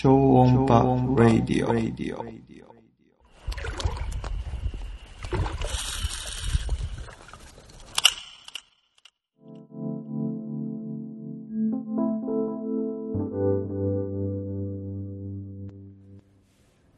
[0.00, 1.66] 超音波ラディオ。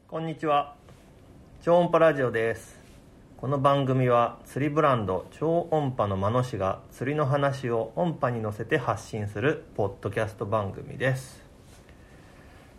[0.07, 0.75] こんにちは。
[1.63, 2.77] 超音波ラジオです。
[3.35, 11.50] この番組は釣りブランド超音波の間野氏が釣りの話を音波に乗せて発信するポッドキャスト番組です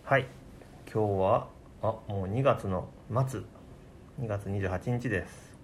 [0.04, 0.26] はい。
[0.92, 1.46] 今日は
[1.80, 2.88] あもう2月の
[3.28, 3.40] 末。
[4.20, 5.56] 2月28日です、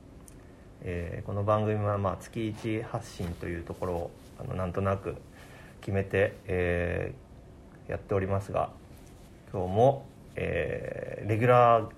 [0.81, 4.11] えーこの番組はまあ月1発信というところを
[4.41, 5.17] あのなんとなく
[5.81, 8.71] 決めて、えーやっておりますが
[9.53, 10.07] 今日も、
[10.37, 11.89] えーレギュラー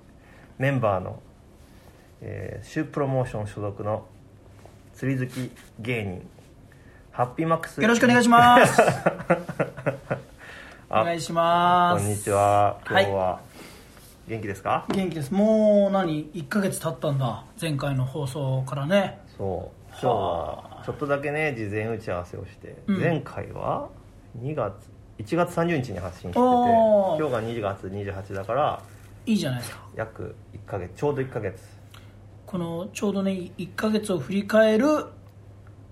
[0.58, 1.20] メンバーの、
[2.22, 4.06] えーシュープロモーション所属の
[4.94, 6.26] 釣り好き芸人
[7.12, 7.82] ハッピーマックス。
[7.82, 8.80] よろしくお願いします。
[10.92, 12.02] あお願いします。
[12.02, 13.40] こんにちは今はい日は
[14.26, 15.32] 元気ですか、元気です。
[15.32, 17.44] もう何 ?1 ヶ月経ったんだ。
[17.60, 19.20] 前回の放送からね。
[19.38, 23.88] そう今日はちょっとだけね事前打ち合わせをして、うん前回は
[24.42, 24.74] 2月
[25.20, 28.82] 1月30日に発信してて今日が2月28だから
[29.26, 29.84] いいじゃないですか。
[29.94, 31.62] 約1ヶ月ちょうど1ヶ月
[32.46, 35.06] このちょうどね、1ヶ月を振り返る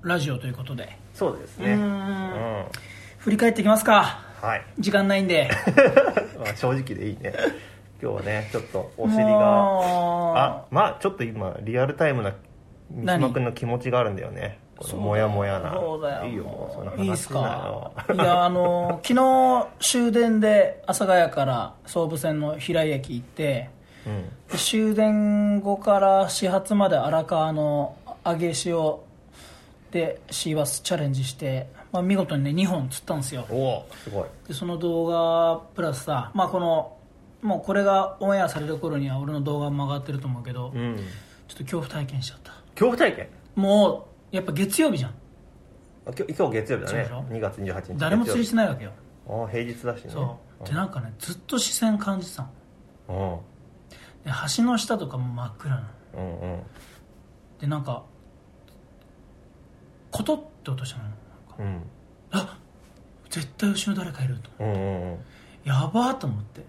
[0.02, 0.98] ラジオということで。
[1.14, 2.64] そうですねうーん
[3.18, 4.26] 振り返っていきますか。
[4.40, 4.62] はい。
[4.78, 5.50] 時間ないんで。
[6.38, 7.32] まあ正直でいいね。
[8.00, 12.32] 今日はねちょっとお尻があまあちょっと今リアルタイムな
[12.90, 14.58] 三島君の気持ちがあるんだよね。
[14.78, 15.72] このモヤモヤな。
[15.74, 16.24] そうだよ。
[16.26, 17.92] いいよその話いいっすか？
[18.08, 18.14] よ。
[18.14, 23.70] いや、あの、昨日終電で阿佐ヶ谷から総武線の平井駅行って、
[24.06, 24.10] う
[24.54, 24.56] ん。
[24.56, 29.02] 終電後から始発まで荒川の上げ潮
[29.90, 33.46] でシーバスチャレンジして、まあ、見事にね2本釣ったんですよ。
[33.50, 34.24] おおすごい。
[34.46, 36.96] でその動画プラスさ、まあ、この
[37.40, 40.96] もうこれがオンエアされる頃には俺の動画も上がってると思うけど、うん。
[41.46, 42.52] ちょっと恐怖体験しちゃった。
[42.74, 43.28] 恐怖体験？
[43.54, 45.10] もうやっぱ月曜日じゃん。
[45.10, 45.14] あ
[46.06, 46.92] 今日今日月曜日だね。
[46.92, 48.92] そうでしょ？2月28日誰も釣りしてないわけよ。
[49.28, 50.10] ああ平日だしね。
[50.10, 50.66] そう。
[50.66, 52.48] でなんかねずっと視線感じてた
[53.08, 53.42] の。
[54.24, 54.30] うん。
[54.30, 55.88] で橋の下とかも真っ暗なの。
[56.14, 56.60] うんうん。
[57.60, 58.02] でなんか
[60.10, 61.04] コトって音したの
[61.58, 61.82] うん。
[62.32, 62.58] あ
[63.30, 65.18] 絶対後ろ誰かいるとうんうんうん。
[65.64, 66.64] やばーと思って。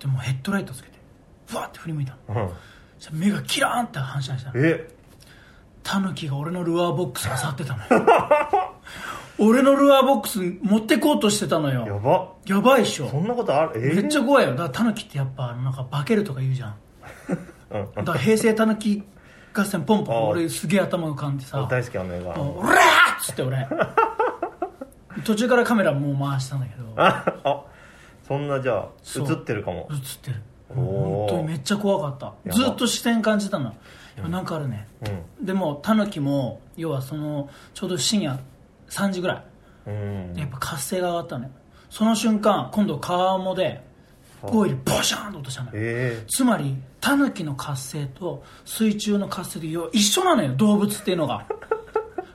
[0.00, 0.98] でもヘッドライトつけて
[1.46, 2.52] ふわって振り向いたの。
[3.12, 3.18] うん。
[3.18, 4.64] 目がキラーンって反射したの。
[4.64, 4.88] え？
[5.82, 8.74] タヌキが俺のルアーボックス漁ってたのよ。
[9.38, 11.84] 俺のルアーボックス持ってこうとしてたのよ。
[11.86, 12.28] やば。
[12.46, 13.08] やばいっしょ。
[13.08, 13.72] そんなことある？
[13.76, 13.96] えー？
[13.96, 14.52] めっちゃ怖いよ。
[14.52, 16.74] だからタヌキってやっぱなんか化けるとか言うじゃん。
[17.70, 19.02] だから平成タヌキ
[19.52, 21.66] 合戦ポンポン俺すげえ頭浮かんでさ。
[21.70, 22.36] 大好きあの映画。
[22.36, 22.76] もう「オラー!」っ
[23.20, 23.66] つって俺。
[25.24, 26.84] 途中からカメラもう回したんだけど。
[26.96, 27.62] ああ
[28.26, 29.88] そんなじゃあ映ってるかも。
[29.90, 30.42] 映ってる。
[30.68, 32.52] 本当にめっちゃ怖かった。
[32.52, 33.74] ずっと視線感じたの。
[34.16, 34.86] でもなんかあるね、
[35.40, 35.46] うん。
[35.46, 38.38] でもタヌキも要はそのちょうど深夜
[38.88, 39.44] 3時ぐらい。
[39.86, 40.34] うん。
[40.36, 41.50] やっぱ活性が上がったのよ。
[41.90, 43.84] その瞬間今度川面で
[44.42, 45.72] オイルボシャーンと落としたのよ。
[45.76, 46.24] ええ。
[46.28, 51.46] つまりタヌキの活性と水中の活性で一緒なのよ動物っていうのが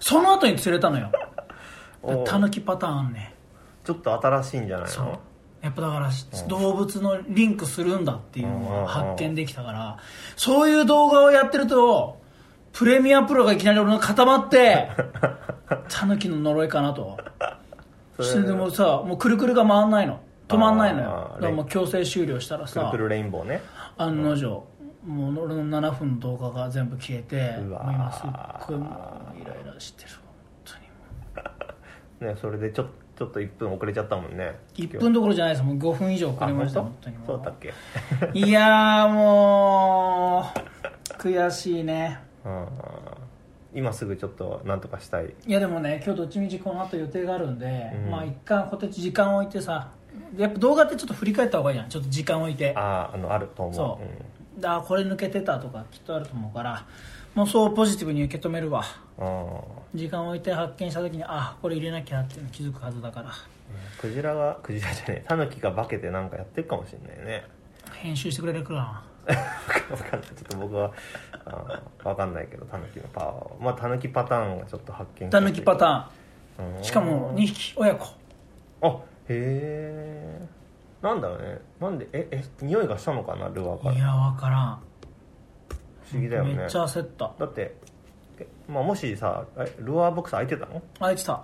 [0.09, 1.11] その後に釣れたのよ。
[2.01, 2.25] おう。
[2.25, 3.35] タヌキパターンあんね。
[3.83, 5.05] ちょっと新しいんじゃないそう。
[5.05, 5.19] の
[5.61, 6.09] やっぱだから
[6.47, 9.97] 動物のリンクするんだっていうのうんが発見できたから
[10.37, 12.17] そういう動画をやってると
[12.71, 14.89] プレミアプロがいきなり俺の固まって
[15.89, 17.17] タヌキの呪いかなと。
[18.19, 20.21] それでもさもうくるくるが回んないの。
[20.47, 21.09] 止まんないのよ。
[21.09, 21.33] あー。
[21.35, 23.61] だからもう強制終了したらさくるくるレインボーね。
[23.97, 24.65] 案の定
[25.05, 28.85] もう俺の7分の動画が全部消えてもう今すっごいも
[29.35, 30.09] うイライラしてる
[30.65, 30.75] 本
[32.19, 34.55] 当に ねそれでちょちょっと1分遅れちゃったもんね。
[34.75, 35.65] 1分どころじゃないです。
[35.65, 37.09] もう5分以上遅あれました本当？
[37.09, 37.73] にそうだったっけ？
[38.39, 42.17] いやーもう悔しいね。
[42.45, 42.67] うん。
[43.73, 45.33] 今すぐちょっとなんとかしたい。
[45.45, 48.09] いやでもね今日どっちみちこの後予定があるんで、うん。
[48.11, 49.89] まあ一旦こうやって時間を置いてさ
[50.37, 51.89] やっぱ動画ってちょっと振り返った方がいいじゃん。
[51.89, 52.73] ちょっと時間を置いて。
[52.77, 53.75] あああのあると思う。
[53.75, 54.13] そう、だか
[54.61, 56.85] らこれ抜けてたとかきっとあると思うから
[57.35, 58.83] もうそうポジティブに受け止めるわ。
[59.17, 59.61] うん、うん
[59.93, 63.31] 時間を置いて発見した時にあこれ入れなきゃっていうの気づくはずだから。
[63.99, 67.43] クジラがクジラじゃねえタヌキが化けてなんかやってるかもしれないね。
[67.93, 69.03] 編集してくれるかな。
[69.91, 70.29] わかんない。
[70.29, 70.91] ちょっと僕は
[71.45, 73.57] あーわかんないけどタヌキのパワーを。
[73.61, 76.77] まあタヌキパターンがちょっと発見タヌキパターン。
[76.77, 78.05] ーンしかも2匹親子。
[78.81, 78.97] あへ
[79.29, 80.47] え
[81.01, 81.59] なんだろうね。
[81.79, 83.47] なんでええ匂いがしたのかな？
[83.49, 83.95] ルアーから。
[83.95, 84.79] いや分からん。
[86.03, 86.53] 不思議だよね。
[86.55, 87.33] めっちゃ焦った。
[87.39, 87.75] だって
[88.39, 90.81] えまあ、もしさえルアーボックス開いてたの？
[90.99, 91.43] あいつた。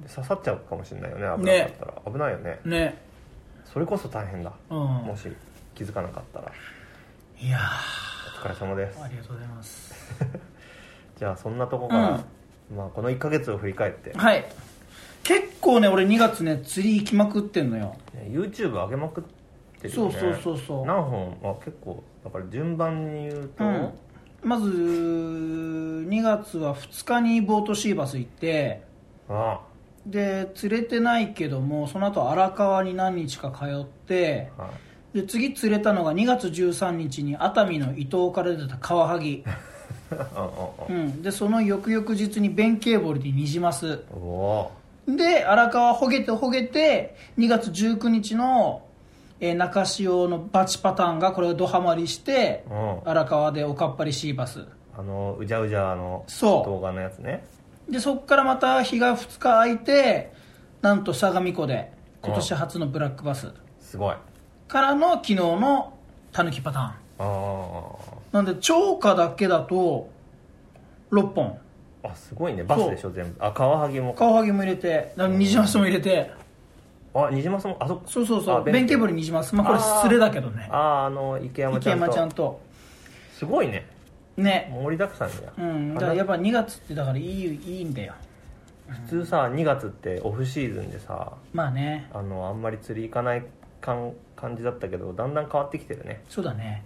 [0.00, 2.60] で刺さっちゃうかもしれないよね危なかったら、危ないよね。
[2.64, 3.02] ね。
[3.64, 4.78] それこそ大変だ、うん。
[4.78, 5.28] もし
[5.74, 6.52] 気づかなかったら。
[7.40, 7.58] いや
[8.42, 8.98] お疲れ様です。
[8.98, 9.94] ーありがとうございます。
[11.18, 12.20] じゃあそんなとこから、
[12.74, 14.44] まあ、この1ヶ月を振り返って、ねはい
[15.26, 17.96] 結構ね俺2月ね釣り行きまくってんのよ。
[18.30, 19.24] YouTube 上げまくっ
[19.80, 20.12] てるよね。
[20.12, 20.86] そうそうそうそう。
[20.86, 23.92] 何本、まあ、結構だから順番に言うと、うん。
[24.44, 28.82] まず2月は2日にボートシーバス行って
[29.28, 29.60] あ。
[30.06, 35.18] で釣れてないけどもその後荒川に何日か通ってあはい。
[35.22, 44.72] で次釣れたのが2月13日に熱海の伊東から出たカワハギ、あああうん、でその翌々日に弁慶堀でニジマスおお
[45.06, 48.82] で荒川ほげてほげて2月19日の、
[49.40, 53.08] えー中潮のバチパターンがこれがドハマりしてーうん。
[53.08, 54.66] 荒川でおかっぱりシーバス。
[54.98, 56.64] あのうじゃうじゃのそう。
[56.64, 57.44] 動画のやつね。
[57.88, 60.32] でそこからまた日が2日空いて
[60.82, 61.92] なんと相模湖で
[62.22, 63.52] 今年初のブラックバス。
[63.80, 64.14] すごい。
[64.14, 64.18] あ
[64.68, 65.92] からの昨日の
[66.32, 66.92] たぬきパターン。
[67.18, 67.82] あ
[68.32, 70.08] なんで超過だけだと
[71.12, 71.58] 6本
[72.10, 72.62] あすごいね。
[72.62, 73.36] バスでしょ全部。
[73.38, 74.14] あカワハギも。
[74.14, 76.30] カワハギも入れてニジマスも入れて。
[77.14, 78.60] あニジマスもあそそうそうそう。
[78.60, 79.54] あ弁慶堀ニジマス。
[79.54, 80.68] まあこれスレだけどね。
[80.70, 82.04] あああの池山ち池ゃんと。
[82.04, 82.60] 山ちゃんと。
[83.32, 83.86] すごいね。
[84.36, 84.70] ね。
[84.72, 85.94] 盛りだくさんじゃうん。
[85.94, 88.14] だからやっぱ2月ってだからいいいいんだよ。
[88.88, 92.08] 普通さ2月ってオフシーズンでさまあね。
[92.12, 93.44] あのあんまり釣り行かない
[93.80, 96.22] 感感じだったけどだんだん変わってきてるね。
[96.28, 96.84] そうだね。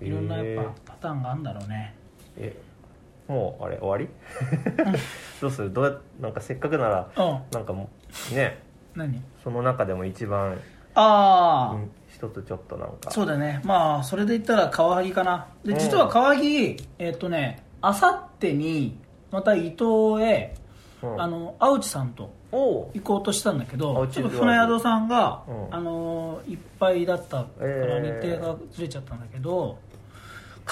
[0.00, 1.94] いろんなやっぱパターンがあるんだろうね。
[2.36, 2.54] え
[3.30, 4.08] もうあれ終わり？
[5.40, 5.72] どうする？
[5.72, 7.40] どうやなんかせっかくならうん。
[7.52, 7.88] なんかも
[8.32, 8.60] うね。
[8.96, 9.22] 何？
[9.44, 10.58] その中でも一番
[10.94, 13.12] ああ、うん一つちょっとなんか。
[13.12, 13.62] そうだね。
[13.64, 15.46] まあそれで言ったらカワハギかな。
[15.64, 15.78] でうん。
[15.78, 18.98] 実はカワハギえっとねあさってに
[19.30, 20.56] また伊東へ、
[21.00, 21.22] うん。
[21.22, 25.74] あの青内さんと行こうとしたんだけどちょっと船宿さんが、うん。
[25.74, 28.20] あのいっぱいだったからえー。
[28.26, 29.89] 日程がずれちゃったんだけど、カワ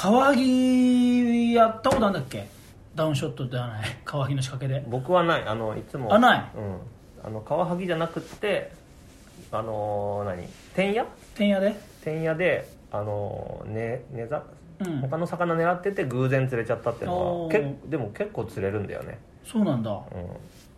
[0.01, 2.47] ハギやったことあるんだっけ？
[2.95, 4.87] ダウンショットではないカワハギの仕掛けで。
[4.89, 5.43] 僕はない。
[5.45, 6.15] あのいつも。
[6.15, 6.51] あない？
[6.57, 6.79] うん。
[7.25, 8.71] あのカワハギじゃなくって
[9.51, 10.49] あのー何？
[10.75, 11.05] 天屋
[11.35, 11.75] 天屋で？
[12.05, 14.45] 天屋であのーねねざ
[14.79, 15.01] うん。
[15.01, 19.19] 他の魚狙ってて偶然釣れちゃったっていうのはけでも結構釣れるんだよね。
[19.45, 19.91] そうなんだ。
[19.91, 20.01] うん。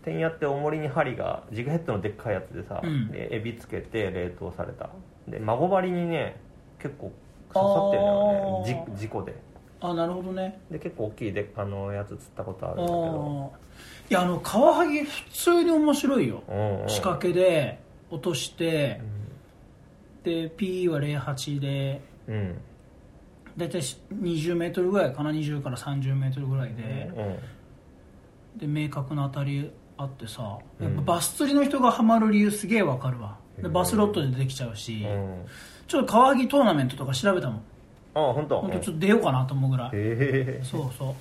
[0.02, 3.10] 天屋って重りに針がジグヘッドのでっかいやつでさ、うん。
[3.10, 4.88] でエビつけて冷凍された。
[5.28, 6.36] で孫針にね
[6.78, 7.12] 結構
[7.52, 8.92] 刺さってるんね。
[8.96, 9.34] じ事故で。
[9.82, 10.60] あなるほどね。
[10.70, 13.52] で結構大きいであのやつ釣ったことああるんだけど。
[14.08, 14.10] ー。
[14.10, 16.42] いやあのカワハギ普通に面白いよ。
[16.48, 16.88] うんうん。
[16.88, 17.80] 仕掛けで
[18.10, 19.00] 落として、
[20.24, 22.02] で P は08で。
[22.28, 22.34] うん。
[22.34, 22.60] うん
[23.56, 25.30] 大体20メートルぐらいかな。
[25.30, 27.38] 20から30メートルぐらいで、うん
[28.58, 30.58] で明確な当たりあってさ。
[30.78, 35.44] うんやっぱバス釣りの人がハマる理由すげえわかるわでうんバスロットでできちゃうし、うん。
[35.86, 37.62] ちょっとカワハギトーナメントとか調べたもん。
[38.14, 38.60] あ本当？
[38.60, 39.88] 本当ちょっと出ようかなと思うぐらい。
[39.88, 41.14] へえそうそう。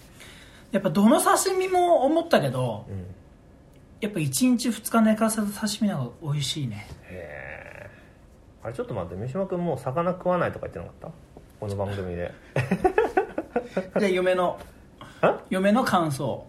[0.71, 3.05] やっぱどの刺身も思ったけどうん。
[4.01, 6.87] やっぱ1日2日寝かせた刺身の方が美味しいね。
[7.09, 7.89] へえ。
[8.63, 11.11] あれちょっと待って三島君もう魚食わないとか言ってなかった？
[11.59, 12.31] この番組で。
[13.99, 14.59] で嫁の
[15.21, 15.39] あ？
[15.49, 16.45] 嫁 の感想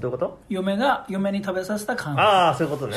[0.00, 0.38] どういうこと？
[0.48, 2.14] 嫁が嫁に食べさせた感。
[2.14, 2.96] 想ああそういうことね。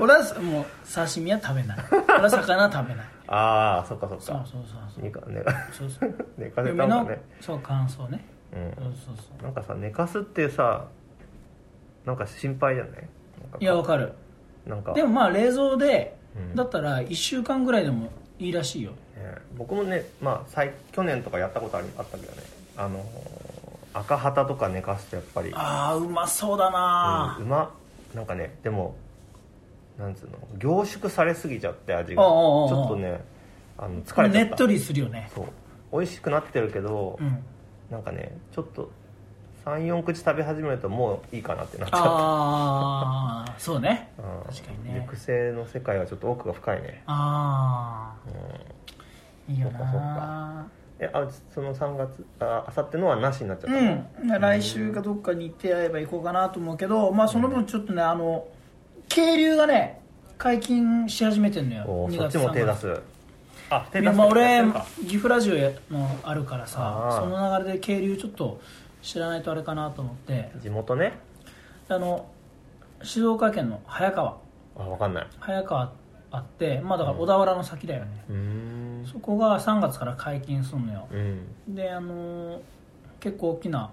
[0.00, 1.78] 俺はもう刺身は食べない。
[1.90, 3.06] 俺は魚は食べない。
[3.28, 5.04] ああそっかそっそうかそうそうそう。
[5.04, 6.14] 寝か寝そうそう。
[6.38, 7.22] 寝かせたんだね。
[7.40, 8.24] そう感想ね。
[8.52, 8.72] うん。
[8.76, 9.42] そうそうそう。
[9.42, 10.86] なんかさ寝かすってさ
[12.04, 13.04] なんか心配じゃない？
[13.60, 14.12] いやわかる。
[14.66, 14.92] なんか。
[14.94, 16.56] でもまあ冷蔵で、うん。
[16.56, 18.92] だったら1週間ぐらいでもいいらしいよ。
[18.92, 18.96] ね
[19.56, 22.38] 僕もね、まあ、最去年とかやったことありあったけどね。
[22.76, 23.02] あのー
[23.94, 25.52] 赤旗とか寝かすとやっぱり。
[25.54, 27.36] ああうまそうだな。
[27.38, 27.70] うんうま。
[28.14, 28.94] なんかねでも
[29.98, 32.22] なんつうの凝縮されすぎちゃって味が。
[32.22, 33.24] ちょっとね
[33.78, 34.44] あの疲れちゃった。
[34.46, 35.30] ねっとりするよね。
[35.34, 35.46] そう。
[35.92, 37.44] 美味しくなってるけど、うん。
[37.90, 38.90] なんかねちょっと
[39.64, 44.10] 34口食べ始めるともういいかなってなっちゃうああそうね。
[44.18, 44.52] うん。
[44.52, 45.06] 確かにね。
[45.06, 47.02] 熟成の世界はちょっと奥が深いね。
[47.06, 48.32] あうん。
[48.32, 48.72] あ
[49.48, 50.66] いいよそっかそっな
[51.02, 54.40] えあその3月ああさってのはなしになっちゃったうん。
[54.40, 58.46] 来週かどっかに行って会えば行こうかなと思うけどまあその分ちょっとねあの
[59.08, 60.00] 渓流がね
[60.38, 62.08] 解禁し始めてんのよ。
[62.08, 63.02] 2月おそっちも手3月出す。
[63.70, 64.62] あ手い出すやまあ俺
[65.02, 68.60] 岐阜ラジオもあるからさその流れで渓流ちょっと
[69.02, 70.52] 知らないとあれかなと思って。
[70.60, 71.18] 地元ね。
[71.88, 72.28] あの
[73.02, 74.38] 静岡県の早川。
[74.76, 75.26] あ分かんない。
[75.40, 75.92] 早川
[76.30, 81.06] あってまあだから小田原の先だよね、うーんそこが3月から解禁するのよ。
[81.10, 81.74] うん。
[81.74, 82.60] であのー
[83.20, 83.90] 結構大きな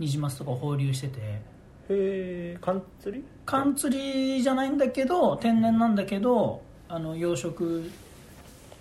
[0.00, 1.20] ニジマスとか放流してて。
[1.20, 1.40] へ
[1.88, 3.24] え缶釣り？
[3.46, 3.96] 缶釣
[4.36, 7.90] りじゃないんだけど天然なんだけどあの養殖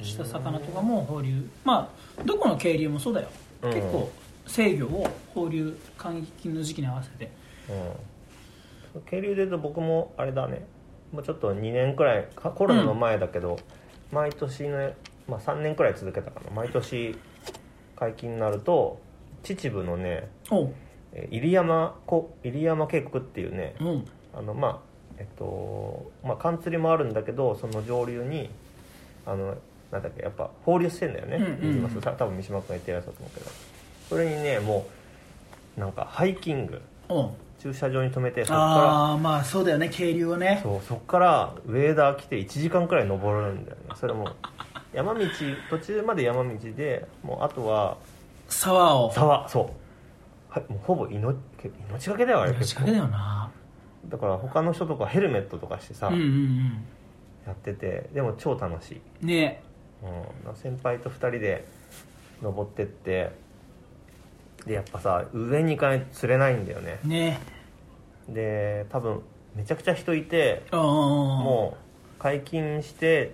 [0.01, 1.47] した魚とかも放流。
[1.63, 3.27] まあどこの渓流もそうだよ、
[3.61, 3.73] うん。
[3.73, 4.11] 結構
[4.47, 7.31] 制御を放流換気の時期に合わせて。
[8.95, 9.01] うん。
[9.03, 10.65] 渓流で言うと僕もあれだね。
[11.11, 13.59] もうちょっと2年くらいかコロナの前だけど、
[14.11, 14.95] 毎年ね、
[15.28, 16.51] まあ、3年くらい続けたかな。
[16.51, 17.16] 毎年
[17.96, 19.00] 解禁になると
[19.44, 20.30] 秩父のね
[21.30, 24.06] 入山こ入山渓谷っていうねうん。
[24.34, 24.80] あのまあ
[25.18, 28.50] えっとまあ冠釣りもあるんだけどその上流に
[29.25, 29.56] あの
[29.92, 31.48] なんだっけやっぱ放流してんだよね、うんう
[31.82, 32.01] んうん。
[32.01, 33.51] 多分三島君が言ってるやつだと思うけど。
[34.10, 34.86] それにねも
[35.78, 36.82] うなんかハイキング。
[37.60, 40.48] 駐車場に止めてそこかああまあそうだよね渓流はね。
[40.48, 43.84] らそうそこからウェーダー来て1時間くらい登るんだよね。
[43.96, 44.30] それも
[44.93, 45.21] 山道
[45.69, 47.98] 途中まで山道でもうあとは
[48.50, 49.12] 沢を。
[49.12, 50.53] 沢そう。
[50.53, 51.36] はいもうほぼ命
[51.89, 52.51] 命がけだよあれ。
[52.51, 53.50] 命がけだよな。
[54.07, 56.86] だから他の人とかヘルメットとかしてさ、うんうんうん。
[57.45, 59.63] やっててでも超楽しい、ね。
[60.45, 61.65] うん、先輩と2人で
[62.41, 63.31] 登ってって
[64.65, 67.00] でやっぱさ上に行かないと釣れないんだよね。
[67.03, 67.39] ね。
[68.27, 69.21] で多分
[69.55, 71.77] めちゃくちゃ人いても
[72.19, 73.33] う解禁して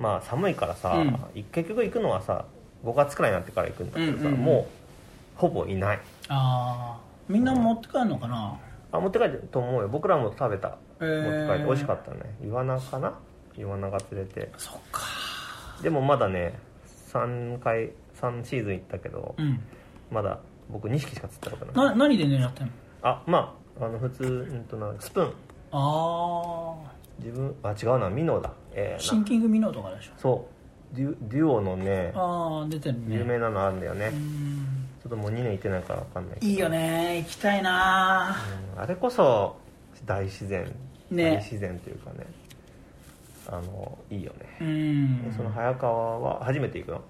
[0.00, 1.38] まあ寒いからさ、うん。
[1.38, 2.46] い結局行くのはさ
[2.84, 4.40] 5月くらいになってから行くんだけどさ、うんうんうん。
[4.40, 4.66] もう
[5.36, 6.00] ほぼいない。
[6.28, 8.58] ああみんな持って帰るのかな？
[8.92, 9.88] あ持って帰ってると思うよ。
[9.88, 10.78] 僕らも食べた。
[11.00, 11.22] えー。
[11.22, 11.64] 持って帰って。
[11.66, 12.20] 美味しかったね。
[12.44, 13.12] イワナかな？
[13.56, 14.50] イワナが釣れて。
[14.56, 15.02] そっか。
[15.82, 16.58] でもまだね
[17.12, 19.60] 3回3シーズン行ったけどうん。
[20.10, 20.40] まだ
[20.70, 21.74] 僕2匹しか釣ったことない。
[21.90, 22.72] な何で狙ってんの？
[23.02, 25.26] あまああの普通うんとなスプーン。
[25.26, 25.32] あ
[25.72, 26.90] あ
[27.22, 28.52] 自分あ違うなミノだ。
[28.72, 28.98] えーな。
[28.98, 30.12] シンキングミノとかでしょ。
[30.16, 30.48] そ
[30.92, 30.96] う。
[30.96, 33.16] デュデュオのねああ出てるね。
[33.16, 34.06] 有名なのあるんだよね。
[34.06, 34.88] うん。
[35.02, 36.46] ちょっともう2年行ってないから分かんないけど。
[36.46, 38.36] いいよね行きたいな。
[38.74, 39.56] うんあれこそ
[40.04, 40.64] 大自然、
[41.10, 41.30] ね。
[41.32, 42.26] 大自然というかね。
[43.48, 45.34] あのいいよね、うん。
[45.36, 47.02] その早川は初めて行くの？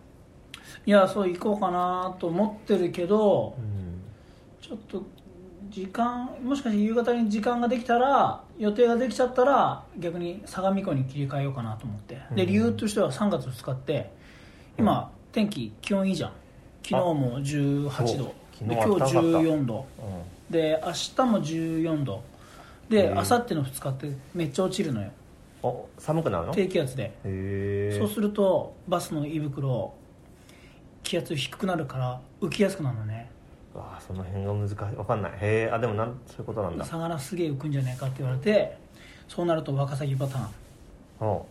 [0.87, 4.01] いやそう行こうかなと思ってるけどうん。
[4.61, 5.03] ちょっと
[5.71, 12.21] 時間もしかして夕方に時間ができたら予定ができちゃったら逆に相模湖に切り替えようかなと思って。
[12.33, 12.49] でうん。
[12.49, 14.11] 理由としては3月2日って
[14.77, 16.33] 今天気気温いいじゃん。
[16.83, 18.35] 昨日も18度。
[18.63, 19.19] で今日暖かかった。
[19.21, 19.87] 14度。
[19.99, 20.53] うん。
[20.53, 22.23] で明日も14度。
[22.89, 25.11] で明後日の2日ってめっちゃ落ちるのよ。
[25.63, 26.53] お寒くなるの？
[26.53, 27.13] へ低気圧で。
[27.25, 27.97] え。
[27.97, 29.95] そうするとバスの胃袋
[31.05, 33.30] 気圧低くなるから浮きやすくなるのね
[33.75, 34.77] ああその辺が難しい。
[34.77, 35.33] 分かんない。
[35.33, 35.37] へ
[35.69, 36.85] えあでもなんそういうことなんだ。
[36.85, 38.77] 魚すげえ浮くんじゃないかって言われて
[39.29, 40.49] そうなるとワカサギパターン。
[41.19, 41.47] ほ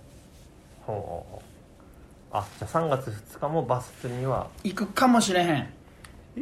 [0.86, 0.86] う。
[0.86, 1.46] ほうほうほう。
[2.32, 4.48] あじゃあ3月2日もバス釣りには。
[4.64, 5.48] 行くかもしれへん。
[5.58, 5.70] え
[6.36, 6.42] え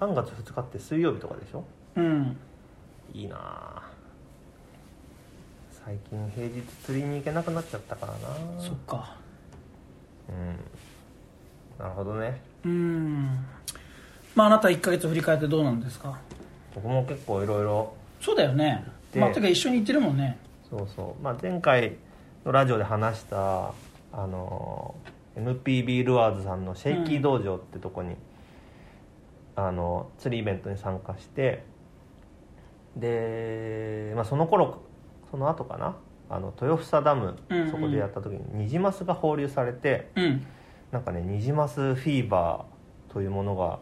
[0.00, 1.64] 3月2日って水曜日とかでしょ？
[1.96, 2.36] うん。
[3.12, 3.82] いいなあ。
[5.84, 8.18] 最近平日釣りに行けなくなっちゃったからな
[8.62, 9.16] そっか。
[10.28, 10.58] うん。
[11.78, 12.40] なるほどね。
[12.64, 13.46] うん
[14.34, 16.18] まああなた1ヶ月振り返ってどうなんですか？
[16.74, 18.84] 僕も結構いろいろそうだよね。
[19.12, 20.38] でまあてか一緒に行ってるもんね。
[20.68, 21.96] そうそう、まあ、前回
[22.44, 23.72] のラジオで話した
[24.12, 24.94] あの
[25.36, 28.16] MPB ルアーズさんのシェイキー道場ってとこに、
[29.56, 31.64] あの釣りイベントに参加して
[32.96, 34.82] で、まあ、その頃
[35.30, 35.96] その後かな？
[36.30, 37.70] あの豊房ダム、うんうん。
[37.70, 40.46] そこでやった時にニジマスが放流されてうん。
[40.90, 43.78] なんかねニジマスフィーバーというものが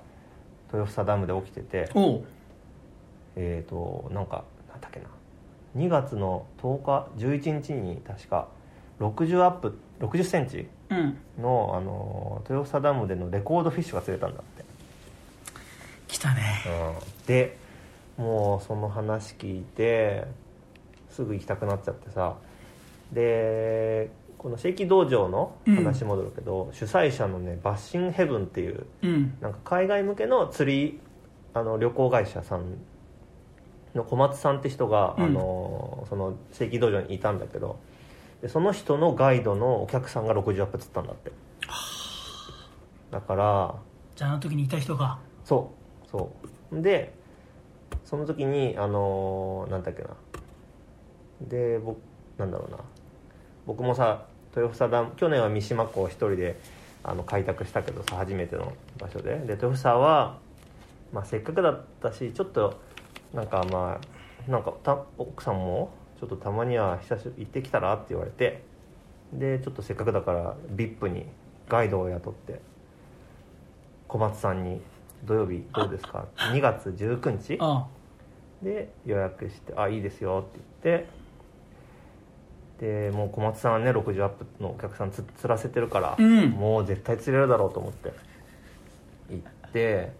[0.72, 1.90] 豊房ダムで起きてて
[3.34, 5.06] えー、となんかなんだっけな。
[5.76, 8.48] 2月の10日11日に確か
[9.00, 11.16] 60アップ6 0センチうん。
[11.40, 14.64] の、あの豊房ダムでのレコードフィッシュが釣れたんだって、
[16.08, 16.62] 来たね。
[16.66, 17.56] うん、で
[18.18, 20.26] もうその話聞いて
[21.10, 22.36] すぐ行きたくなっちゃってさ。
[23.12, 24.10] で
[24.42, 29.34] この正規道場の話戻るけど、主催者のねバッシンヘブンっていううん。
[29.40, 31.00] なんか海外向けの釣り
[31.54, 32.78] あの旅行会社さん
[33.94, 35.24] の小松さんって人が、うん。
[35.24, 37.78] あのその正規道場にいたんだけど
[38.40, 41.30] でその人のガイドのお客さんが60アップ釣ったんだって。
[43.12, 43.74] だから
[44.16, 45.18] じゃああの時にいた人が。
[45.44, 45.70] そ
[46.04, 46.32] うそ
[46.72, 46.82] う。
[46.82, 47.14] で
[48.04, 50.08] その時にあのなんだっけな。
[51.42, 51.98] で僕
[52.38, 52.78] なんだろうな。
[53.64, 56.58] 僕もさ豊房ダム去年は三島港を一人で
[57.04, 59.38] あの開拓したけどさ初めての場所で。
[59.38, 60.38] で豊房は、
[61.12, 62.80] まあ、せっかくだったしちょっと
[63.32, 64.00] なんかま
[64.46, 65.90] あなんかた奥さんも
[66.20, 68.62] ちょっとたまには久しぶり行ってきたらって言われて。
[69.32, 71.24] でちょっとせっかくだから VIP に
[71.66, 72.60] ガイドを雇って
[74.06, 74.82] 小松さんに
[75.24, 77.56] 「土曜日どうですか?」2月19日？
[77.60, 77.86] あ。
[78.62, 81.08] で予約して「あいいですよ」って言って
[82.82, 86.50] でもう小松さんはね60アップのお客さんつ釣らせてるから、うん。
[86.50, 88.12] もう絶対釣れるだろうと思って。
[89.30, 90.12] 行って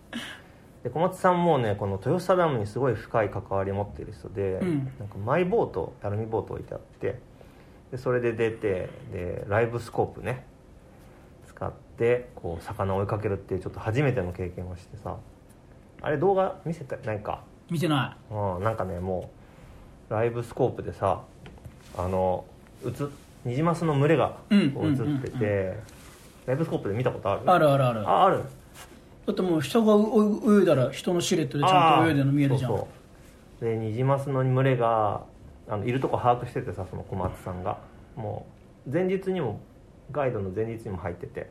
[0.84, 4.92] で小松さんもねこの豊洲ダムにすごい深い関わりを持ってる人で、うん。
[5.00, 7.18] なんかマイボートアルミボート置いてあって
[7.90, 10.46] でそれで出てでライブスコープね
[11.48, 15.16] 使ってこう魚を追いかけるっていうちょっと初めての経験をしてさ
[16.00, 17.42] あれ動画見せてないか？
[17.70, 19.30] 見てなうん、なんかねも
[20.10, 21.22] うライブスコープでさ
[21.98, 22.44] あの
[22.84, 23.08] 映
[23.44, 25.76] ニジマスの群れがうんこう映ってて、
[26.46, 27.42] ライブスコープで見たことある？
[27.44, 28.02] いあるあるある。
[28.02, 28.42] だあある。
[29.30, 32.70] ってもう人がう泳いだら人のシルエットでちゃんと泳いでるの見えるじゃん。
[32.70, 32.88] そうそ
[33.66, 33.68] う。
[33.68, 35.22] でニジマスの群れが
[35.68, 37.78] あのいるとこ把握しててさその小松さんが。
[38.16, 38.46] も
[38.86, 39.60] う前日にも
[40.10, 41.50] ガイドの前日にも入ってて。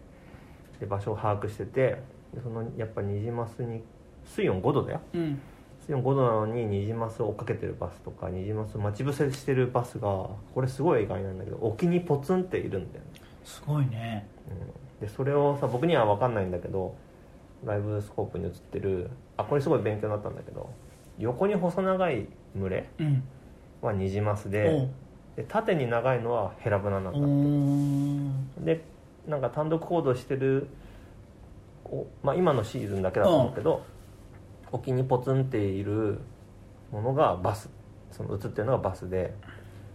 [0.80, 2.02] で場所を把握してて。
[2.34, 3.82] でそのやっぱニジマスに
[4.26, 5.02] 水温5度だよ。
[5.14, 5.42] うん
[5.86, 10.08] 水温5度なのにニジマスを追っかけてるバスとかニジマスを待ち伏せしてるバスが
[10.54, 14.28] これすごい意外なんだけど沖にポツンっているんだよね、すごいね。
[14.50, 16.96] うん、でそれをさ僕には分かんないんだけど
[17.66, 20.70] ライブスコープに映ってるあこれすごい勉強になったんだけど
[21.18, 23.24] 横に細長い群れうん。
[23.82, 24.90] はニジマスおでう。
[25.36, 28.66] で縦に長いのはヘラブナなんだおー。
[28.66, 28.84] で
[29.28, 30.68] なんか単独行動してる、
[31.86, 33.84] おまあ、今のシーズンだけだと思うけど、
[34.72, 36.20] 沖にポツンっている
[36.92, 37.70] ものがバス。
[38.12, 39.34] その映ってるのがバスで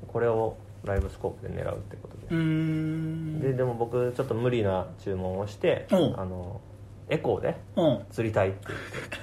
[0.09, 6.11] これをライブスコープで狙うってことでででも僕ちょっと無理な注文をしてあおう。
[6.13, 6.61] の
[7.09, 7.57] エコーで
[8.11, 9.19] 釣りたいって言って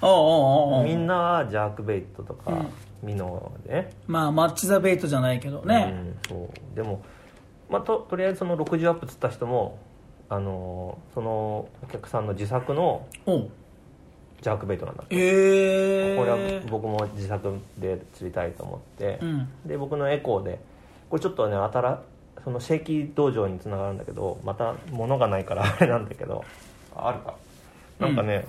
[0.00, 2.68] おうおうおうみんなはジャークベイトとか、うん。
[3.02, 3.72] ミノで。
[3.72, 6.76] ねまあマッチ・ザ・ベイトじゃないけどね、うん、そう。
[6.76, 7.02] でも、
[7.70, 9.78] まあ、ととりあえずその60アップ釣った人も
[10.28, 13.06] あのそのお客さんの自作の
[14.46, 15.16] ジャークベイトなんだって。
[15.16, 16.38] ええこれは
[16.70, 19.48] 僕も自作で釣りたいと思って、うん。
[19.66, 20.60] で僕のエコーで。
[21.10, 22.00] これちょっとねあたら
[22.44, 26.44] そのシェイキー道場につながるんだけどまた物がないからあれなんだけど。
[26.94, 27.34] ああるか。
[27.98, 28.46] なんかね、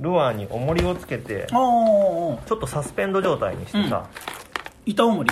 [0.00, 4.08] ルアーに重りをつけてちょっとサスペンド状態にしてさ、
[4.84, 5.30] 板重り？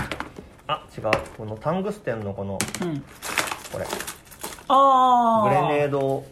[0.68, 1.04] あ違う。
[1.36, 3.00] このタングステンのこのうん。
[3.72, 3.84] これ。
[4.68, 6.24] ああグレネード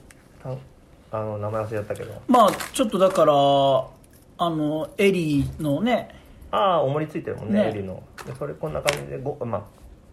[1.13, 2.23] あの名前忘れちゃったけど。
[2.29, 6.15] まあちょっとだからあのエリーのね
[6.51, 7.71] ああ重りついてるもんねね。
[7.71, 8.03] エリの。
[8.27, 9.63] でそれこんな感じでごまあ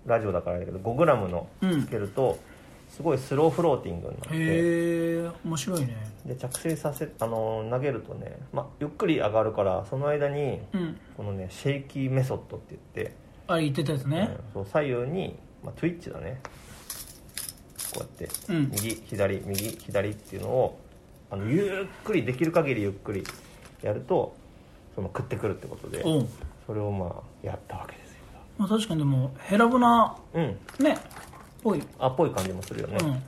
[0.06, 1.82] ラジオだからだけど 5g のうん。
[1.84, 2.40] つけると、
[2.90, 4.38] すごいスローフローティングになってへ
[5.26, 5.98] え面白いね。
[6.26, 10.98] で着水させあの投げるとね、まあ、ゆっくり上がるからその間にうん。
[11.16, 13.16] このねシェイキーメソッドって言って、
[13.48, 14.38] あれ言ってたやつね。
[14.56, 16.40] うんそう左右に、まあ、トゥイッチだね。
[17.94, 18.72] こうやって、うん。
[18.72, 20.80] 右左右左っていうのを
[21.30, 23.24] あのゆっくりできる限りゆっくり
[23.82, 24.36] やると
[24.96, 26.28] その食ってくるってことでおう
[26.66, 27.12] それをまあ
[27.46, 28.18] やったわけですよ。
[28.58, 30.58] まあ確かにでもヘラブナうん。
[30.80, 30.98] ね
[31.63, 31.84] ぽい。
[32.00, 33.24] あっぽい感じもするよね、うん。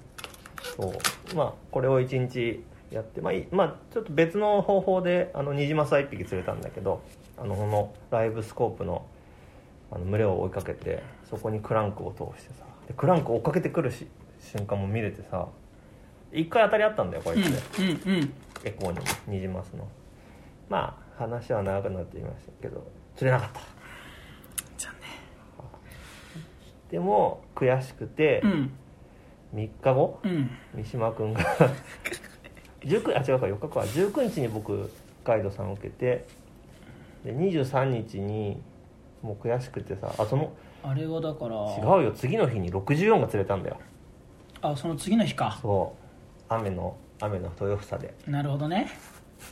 [0.76, 0.94] そ
[1.34, 1.36] う。
[1.36, 7.02] まあこれを1日やってまあいい、まあ、ちょっと別の方法であのニジマスは1匹釣れたんだけど
[7.38, 9.06] あのこのライブスコープの
[9.92, 14.08] あの群れを追いかけてそこにクランクを通してさでクランク追っかけてくるし
[14.40, 15.48] 瞬間も見れてさ
[16.32, 17.78] 一回当たりあったんだよこいつ。
[17.78, 18.34] で、うんうんうん。
[18.63, 19.88] エコーにもニジマスの。
[20.70, 23.60] まあ話は長くなっていましたけど釣れなかった。
[24.78, 24.94] 残
[26.92, 28.72] でも悔しくて念
[29.56, 30.32] 3日後、うん。
[30.32, 31.42] うん三島君が
[32.82, 33.80] 19あ違うか4日か。
[33.82, 34.92] 19日に僕
[35.24, 36.26] ガイドさんを受けて
[37.24, 38.62] で23日に
[39.22, 42.12] もう悔しくてさあそのあれはだから違うよ。
[42.13, 43.78] 次の日に64が釣れたんだよ。
[44.62, 45.58] あその次の日か。
[45.62, 46.09] そう
[46.50, 48.14] 雨の雨の豊房で。
[48.28, 48.90] なるほどね。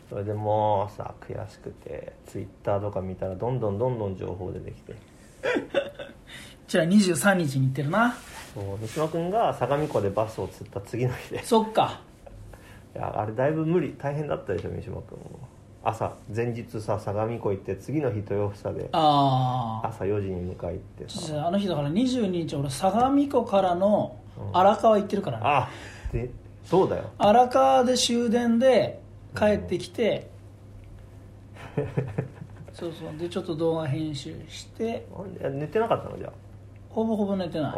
[0.10, 4.96] それでもうさ悔しくてツイッターとか見たらどんどんどんどん情報出てきて。
[6.68, 8.14] じゃあ23日に行ってるな。
[8.54, 8.78] そう。
[8.80, 11.44] 三島君が相模湖でバスを釣った次の日で。
[11.44, 12.02] そっか。
[12.96, 13.96] いやあれだいぶ無理。
[13.98, 15.40] 大変だったでしょ三島君も。
[15.84, 18.90] 朝前日さ相模湖行って次の日豊房で。
[18.92, 21.44] ああ朝4時に迎え行ってさ。
[21.44, 24.18] ああの日だから22日俺相模湖からの
[24.52, 25.44] 荒川行ってるからね。
[25.46, 25.70] あ
[26.12, 26.30] で
[26.70, 27.10] そうだよ。
[27.18, 29.00] 荒川で終電で
[29.36, 30.30] 帰ってきて、
[32.74, 33.18] そうそう。
[33.18, 35.08] でちょっと動画編集して
[35.52, 36.18] 寝てなかったの？
[36.18, 36.32] じゃ
[36.90, 37.76] ほぼほぼ寝てな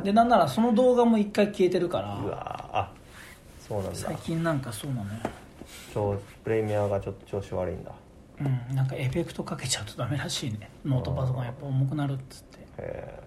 [0.00, 0.02] い。
[0.02, 2.78] でなんならその動画も一回消えてるかあうらわー。
[2.78, 2.92] あ
[3.66, 3.96] そうなんだ。
[3.96, 5.20] 最近なんかそうなのよ。
[5.94, 7.92] 調プレミアがちょっと調子悪いんだ。
[8.40, 8.76] うん。
[8.76, 10.68] なんかエフェクトかけちゃうとダメらしいね。
[10.84, 12.58] ノートパソコンやっぱ重くなるっつって。
[12.58, 13.20] へえ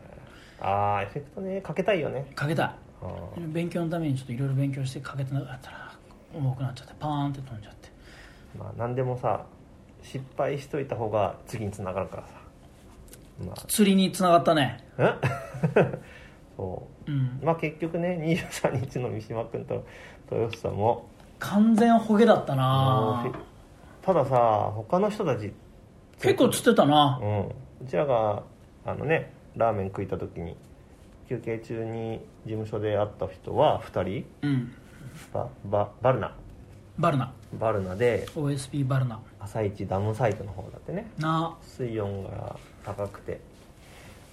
[0.62, 1.62] ああエフェクトね。
[1.62, 2.28] かけたいよね。
[2.36, 2.72] かけたい
[3.48, 5.98] 勉強のためにちょっといろいろ勉強してかけてなかったら
[6.34, 7.90] 重くなっちゃってパーンって飛んじゃって。
[8.58, 9.46] まあ何でもさ
[10.02, 12.34] 失敗しといた方が次につながるからさ。
[13.46, 13.56] まあ。
[13.68, 14.84] 釣りにつながったね。
[14.98, 15.14] え？
[16.56, 17.12] そう。
[17.12, 17.40] うん。
[17.44, 19.86] まあ結局ね23日の三島君と
[20.32, 21.08] 豊洲さんも。
[21.40, 23.32] 完全ホゲだったもな
[24.02, 25.52] たださ他の人たち
[26.22, 27.20] 結構釣ってたな。
[27.22, 27.40] うん。
[27.86, 28.44] うちらが
[28.86, 30.56] あのねラーメン食いた時に
[31.28, 34.26] 休憩中に事務所で会った人は2人？
[34.44, 34.74] うん。
[35.34, 36.36] バババルナ。
[36.98, 37.34] バルナ。
[37.60, 38.28] バルナで。
[38.36, 39.20] OSP バルナ。
[39.40, 41.10] 朝一ダムサイトの方だってね。
[41.18, 41.56] な。
[41.62, 43.40] 水温が高くて。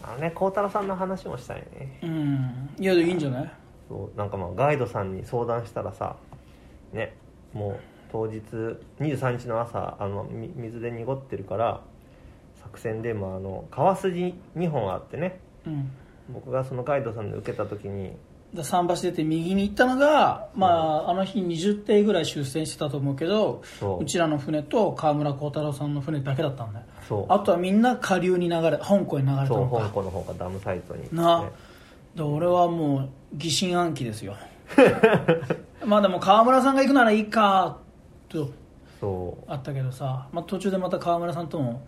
[0.02, 1.98] あのね孝太郎さんの話もしたいね。
[2.02, 2.70] うん。
[2.78, 3.50] いやでいいんじゃない？
[3.88, 4.18] そう。
[4.18, 6.16] なんかまあガイドさんに相談したらさ
[6.92, 7.14] ね
[7.52, 8.40] もう当日
[9.00, 11.81] 23日の朝あのみ水で濁ってるから
[12.62, 15.40] 作戦でもあの川筋2本あってね。
[15.66, 15.90] うん
[16.33, 18.12] 僕がそのガイドさんで受けた時に
[18.55, 20.66] で桟橋出て右に行ったのが、ま
[21.07, 24.03] あ、あの日20艇ぐらい出船してたと思うけどそう。
[24.03, 27.27] うちらの船と川村幸太郎さんの船だけだったんだよ。
[27.29, 31.51] あとはみんな下流に流れ香港に流れたそう香港の方がダムサイトに、な。
[32.14, 34.37] で俺はもう疑心暗鬼ですよ。
[35.85, 37.79] まあでも川村さんが行くならいいか
[38.29, 38.51] と。
[39.01, 39.51] そう。
[39.51, 41.87] あったけどさ、まあ、途中でまた川村さんとも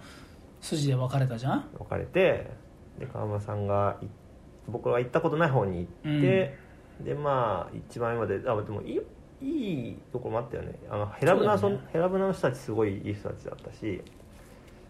[0.62, 1.64] 筋で別れたじゃん。
[1.78, 2.50] 別れて
[2.98, 4.06] で川村さんがい
[4.68, 6.56] 僕は行ったことない方に行って、
[7.00, 9.00] でまあ一番上まであでもい
[9.40, 10.78] いいいところもあったよね。
[10.90, 11.78] あのヘラブナね。
[11.92, 14.00] ヘラブナの人たちすごいいい人たちだったし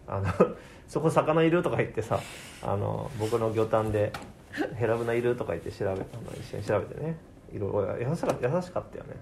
[0.07, 0.25] あの
[0.87, 2.19] そこ魚いるとか言ってさ
[2.63, 4.13] あの僕の魚探で
[4.75, 6.01] ヘラブナいるとか言って調べあの
[6.39, 7.17] 一緒に調べてね。
[7.53, 9.15] いろいろ優しか優しかったよね。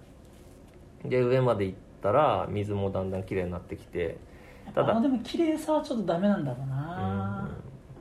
[1.06, 4.18] で上まで行ったら水もだんだん綺麗になってきて
[4.74, 7.50] ただでも綺麗さはちょっとダメなんだろうな、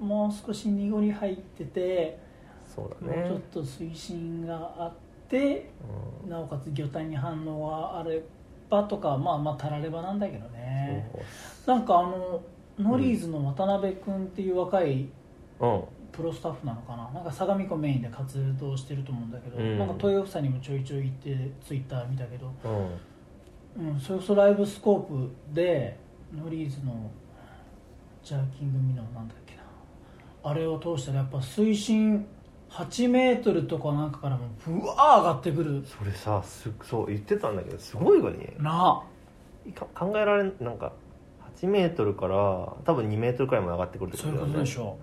[0.01, 2.19] もう少し濁り入ってて
[2.74, 3.28] そうだね。
[3.28, 4.92] ちょっと水深があっ
[5.28, 5.70] て
[6.24, 6.30] うん。
[6.30, 8.22] なおかつ魚体に反応があれ
[8.70, 11.11] ばとかまあまあたらればなんだけどね。
[11.66, 12.42] なんかあの
[12.78, 15.08] ノリーズの渡辺君っていう若い
[15.61, 15.82] うん。
[16.12, 17.11] プロスタッフなのかな。
[17.14, 19.78] なんか相模湖メインで活動してると思うんだけど、うん。
[19.78, 22.52] なんか豊夫さんにもちょいちょい行ってツイッター見たけど、
[23.76, 23.92] うん。
[23.94, 25.98] うん、それこそライブスコープで
[26.35, 27.11] ノリーズの
[28.22, 29.62] ジャーキングミノなんだっけな。
[30.44, 32.26] あれを通したらやっぱ水深
[32.72, 35.85] 8メートルとかなんかからもブワー上がってくる。
[35.87, 38.54] それさすそう言ってたんだけどすごいよね。
[38.58, 39.02] な
[39.74, 40.92] か考えられんなんか
[41.61, 42.37] 8メートルから
[42.85, 44.98] 多分2メートルくらいも上がってくるってそういうことでしょょ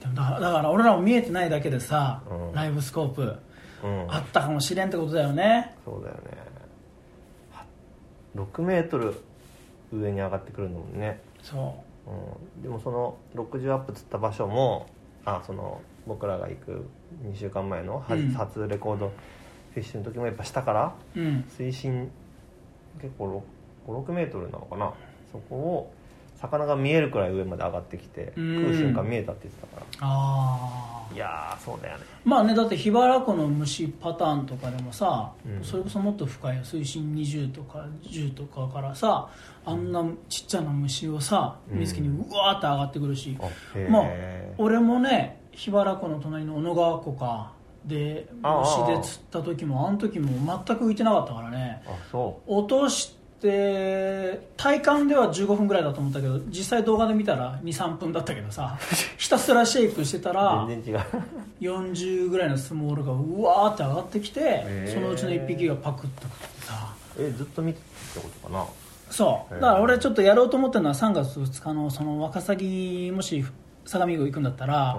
[0.00, 2.52] でもだだから俺らも見えてないだけでさ、うん。
[2.54, 3.36] ライブスコープ
[3.84, 4.06] うん。
[4.10, 5.76] あったかもしれんってことだよね。
[5.84, 6.20] そうだよね。
[7.52, 7.64] は
[8.36, 9.14] 6メートル
[9.92, 12.60] 上に上がってくるんだもんね、そう。
[12.60, 14.86] ん、でもその60アップ釣った場所も
[15.24, 16.88] あその僕らが行く
[17.24, 18.30] 2週間前のはうん。
[18.32, 19.12] 初レコード
[19.74, 21.44] フィッシュの時もやっぱ下からううん。
[21.48, 22.10] 水深
[23.00, 23.42] 結構
[23.86, 24.92] 56メートルなのかな。
[25.32, 25.92] そこを
[26.40, 28.56] 魚が見えるくらい上まで上がってきてうん。
[28.62, 29.86] 食う瞬間見えたって言ってたから。
[30.00, 32.04] ああいやーそうだよね。
[32.24, 35.64] まあねだって桧原湖の虫パターンとかでもさ、うん。
[35.64, 39.28] それこそもっと深い水深20とか10とかからさ
[39.64, 41.80] あんなちっちゃな虫をさうん。
[41.80, 43.46] 水木にうわーって上がってくるし、あ
[43.78, 43.90] へー。
[43.90, 44.04] まあ
[44.58, 47.52] 俺もね桧原湖の隣の小野川湖か
[47.84, 50.28] で虫で釣った時もあの時も
[50.66, 51.82] 全く浮いてなかったからね。
[51.86, 58.78] あそ落として体感では15分ぐらいだと思ったけど実際動画で見たら23分だったけどさ
[59.16, 61.00] ひたすらシェイクしてたらう全然違う。
[61.60, 64.94] 40ぐらいのスモールがうわーって上がってきて、ー。
[64.94, 66.94] そのうちの1匹がパクッと食ってさ。
[67.18, 67.80] えずっと見て
[68.14, 68.64] たことかな？
[69.10, 69.54] そう。
[69.54, 73.44] だから俺ちょっとやろうと思ってるのは3月2日のそのワカサギもし
[73.84, 74.96] 相模湖行くんだったら、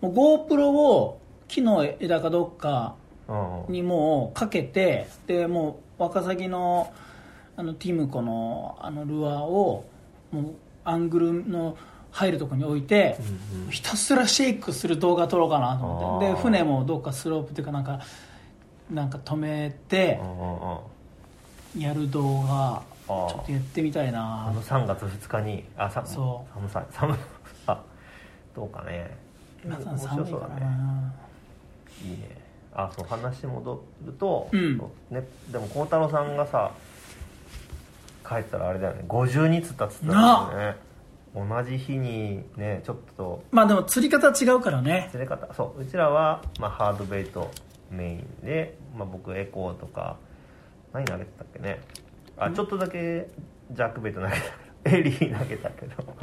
[0.00, 1.18] もう GoPro を
[1.48, 2.94] 木の枝かどっか
[3.28, 3.72] うんうん。
[3.72, 6.92] にもうかけてでもうワカサギの
[7.56, 9.84] あのティムコのあのルアーを
[10.30, 11.76] もうアングルの
[12.10, 13.18] 入るところに置いて、
[13.54, 13.70] うんうん。
[13.70, 16.28] ひたすらシェイクする動画撮ろうかなと思って。
[16.28, 18.00] で船もどっかスロープっていうかなんか
[18.90, 20.20] なんか止めて
[21.76, 27.16] やる動画ちょっとやってみたいあなの3月2日にあさそ寒さ寒
[27.66, 27.80] さ
[28.54, 29.16] どうかね。
[29.64, 30.60] 皆さん面寒いから白そうだね。
[30.60, 31.12] な、
[32.02, 32.46] いいね。
[32.72, 34.78] あそう話戻ると、うん。
[35.10, 36.70] ね、でも孝太郎さんがさ
[38.28, 39.04] 帰ったらあれだよね。
[39.08, 40.86] 52つったっつったんだよね。
[41.34, 43.44] 同じ日にねちょっと。
[43.50, 45.08] まあでも釣り方違うからね。
[45.10, 45.52] 釣れ方。
[45.54, 45.82] そう。
[45.82, 47.50] うちらは、まあ、ハードベイト
[47.90, 50.16] メインで、まあ、僕エコーとか
[50.92, 51.80] 何投げてたっけね。
[52.38, 53.28] あちょっとだけ
[53.70, 54.96] ジャックベイト投げたけど。
[54.96, 55.94] エリー投げたけど。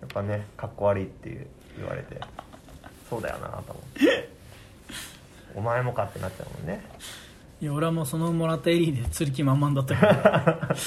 [0.00, 2.20] やっぱねかっこ悪いっていう言われて。
[3.08, 4.28] そうだよなと思って。
[5.54, 6.82] お前もかってなっちゃうもんね
[7.60, 10.84] いや俺はもうそのもらったエリーで釣り気満々だったけど。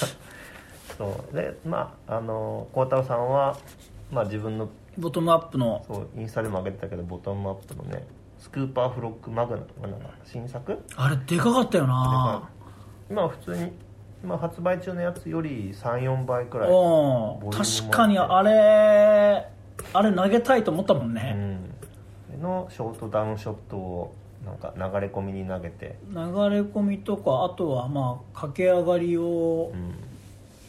[0.97, 1.35] そう。
[1.35, 3.57] でまああの孝太郎さんは、
[4.11, 5.83] まあ、自分のボトムアップの。
[5.87, 8.05] そうインスタでも上げてたけどボトムアップのね
[8.39, 10.77] スクーパーフロックマグナムなんか新作？
[10.95, 12.49] あれでかかったよな。
[13.09, 13.71] 今普通に
[14.23, 19.47] 今発売中のやつより34倍くらい、確かにあれ
[19.93, 21.33] あれ投げたいと思ったもんうね、
[22.37, 29.93] ん、のショートダウンショットをなんか流れ込みに投げて、流れ込みとかあとはまあ駆け上がりをうん。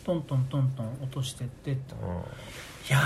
[0.04, 2.10] トントントントン落としてってとうん、い
[2.90, 2.98] や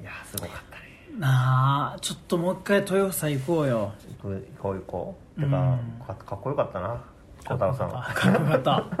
[0.00, 0.84] いやすごかったね。
[1.16, 3.92] ーなあちょっともう一回豊房行こうよ。
[4.20, 5.40] 行く行こう行こう。
[5.40, 5.78] てか、うん。
[6.04, 7.04] かかっこよかったな。
[7.46, 7.88] 孝太郎さん。
[7.88, 8.84] はかっこよかった。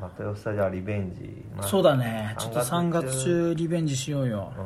[0.00, 2.36] またよさじゃあリベンジ、まあそうだね。
[2.38, 4.52] ちょっと3 3月月中リベンジしようよ。
[4.56, 4.60] う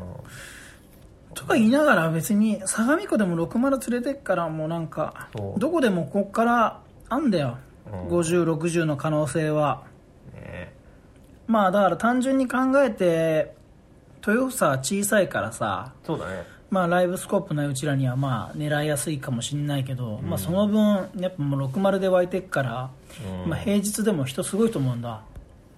[1.35, 5.61] とか言いながら別に相模湖でも60連れてっからもうなんかそう。
[5.61, 7.59] どこでもこっからあんだよ、
[7.93, 8.09] うん。
[8.09, 9.85] 5060の可能性は。
[10.33, 10.73] んね
[11.47, 13.55] まあだから単純に考えて
[14.27, 16.45] 豊房は小さいからさそうだね。
[16.71, 22.91] まあライブスコープないうちらにはまあ狙いやすいかもしれないけど、まあその分やっぱもう60で湧いてっから、
[23.45, 23.51] うん。
[23.51, 25.23] まあ平日でも人すごいと思うんだ。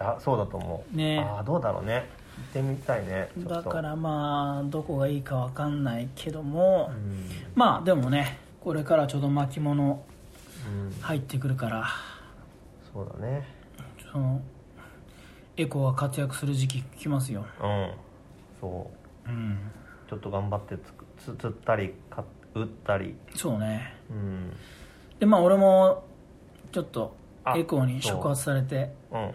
[0.00, 0.96] あそうだと思う。
[0.96, 1.94] ねああどうだろうね。
[1.94, 10.04] 行ってみたいねだからまあどこがいいかわかんないけども、うん、まあでもねこれからちょうど巻物
[10.66, 11.88] うん、入ってくるから。
[12.92, 13.46] そうだね。
[14.12, 14.40] その
[15.56, 17.46] エコが活躍する時期来ますよ。
[17.62, 17.90] うん。
[18.60, 18.90] そ
[19.26, 19.28] う。
[19.28, 19.58] うん。
[20.08, 20.76] ちょっと頑張って
[21.18, 22.24] つ釣ったりか
[22.54, 23.14] 打ったり。
[23.34, 23.94] そうね。
[24.10, 24.52] うん。
[25.18, 26.04] でまあ俺も
[26.72, 29.30] ちょっとあエコに触発されてうん。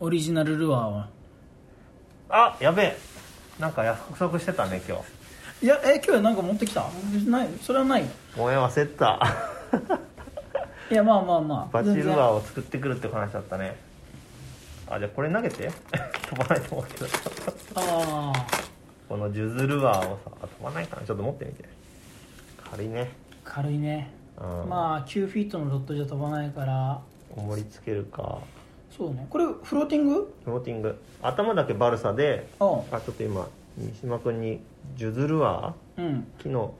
[0.00, 1.02] オリジナルルアーを
[2.30, 2.96] あやべえ。
[3.58, 4.98] なんか約束してたね今
[5.60, 5.66] 日。
[5.66, 6.86] いやえ今日なんか持ってきた？
[7.26, 8.04] ないそれはない。
[8.36, 9.20] ごめん忘れてた。
[10.90, 11.82] いやまあまあまあ。
[11.82, 13.76] バチルアーを作ってくるって話だったね。
[14.88, 15.70] あじゃあこれ投げて。
[16.30, 17.06] 飛ばないと思うけど。
[17.76, 18.46] ああ
[19.08, 21.06] このジュズルアーをさあ飛ばないかな。
[21.06, 21.64] ちょっと持ってみて。
[22.70, 23.10] 軽いね。
[23.44, 24.10] 軽いね。
[24.38, 24.68] うん。
[24.68, 27.00] まあ9フィートのロッドじゃ飛ばないから。
[27.36, 28.38] 重りつけるか
[29.00, 29.26] そうね。
[29.30, 30.34] これフローティング？
[30.44, 31.00] フローティング。
[31.22, 33.00] 頭だけバルサでああ。
[33.00, 34.60] ちょっと今西島君に
[34.94, 36.26] ジュズルアーうん。
[36.36, 36.70] 昨日。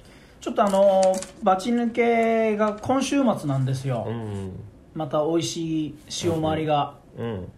[0.41, 4.53] ちょっとあのーバチ抜けが今週末なんですよ、うん
[4.95, 7.51] また美味しい塩回りが、うん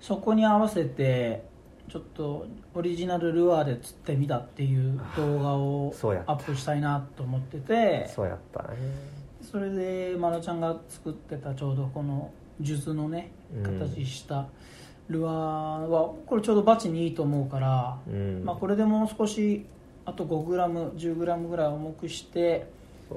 [0.00, 1.42] そこに合わせて
[1.90, 5.94] ちょっとオリジナルルアーで釣ってみたっていう動画を
[6.26, 8.08] アップしたいなと思ってて。
[8.08, 8.68] そうやったね。
[9.42, 13.80] それでまなちゃんが作ってたちょうどこの術のねうん。
[13.80, 14.46] 形した
[15.08, 15.34] ルアー
[15.86, 18.44] はこれちょうどバチにいいと思うから、うん。
[18.44, 19.66] まあ、これでもう少し
[20.04, 22.66] あと 5g10g ぐらい重くして、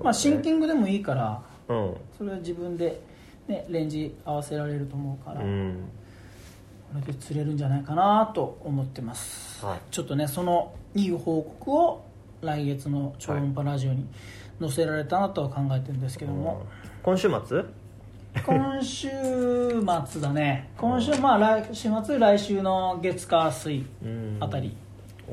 [0.03, 1.97] まあ、シンキングでもいいからうん。
[2.17, 2.99] それは自分で、
[3.47, 5.89] ね、レンジ合わせられると思うから、こうん。
[6.95, 9.79] れで釣れるんじゃないかなと思ってます、はい。
[9.89, 12.06] ちょっとねそのいい報告を
[12.41, 14.06] 来月の超音波ラジオに
[14.60, 16.65] 載せられたなとは考えてるんですけども、
[17.01, 17.65] 今週末？
[18.46, 19.08] 今週
[20.08, 20.69] 末だね。
[20.78, 24.38] 今週まあ来週末来週の月火水うん。
[24.39, 24.76] あたり。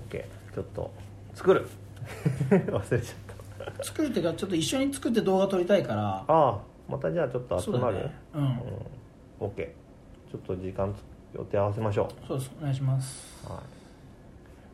[0.09, 0.91] OK ちょっと
[1.35, 1.67] 作る。
[2.51, 6.25] 忘れちゃっ作るっていうかちょっと一緒に作って動画撮りたいから。
[6.27, 6.59] たああ
[6.89, 7.97] またじゃあちょっと集まる？
[7.97, 8.15] そうだね。
[8.35, 9.51] うん、うん。
[9.51, 10.95] OK ちょっと時間
[11.35, 12.51] 予定合わせましょそうです。
[12.61, 13.45] お願いします。
[13.49, 13.59] うは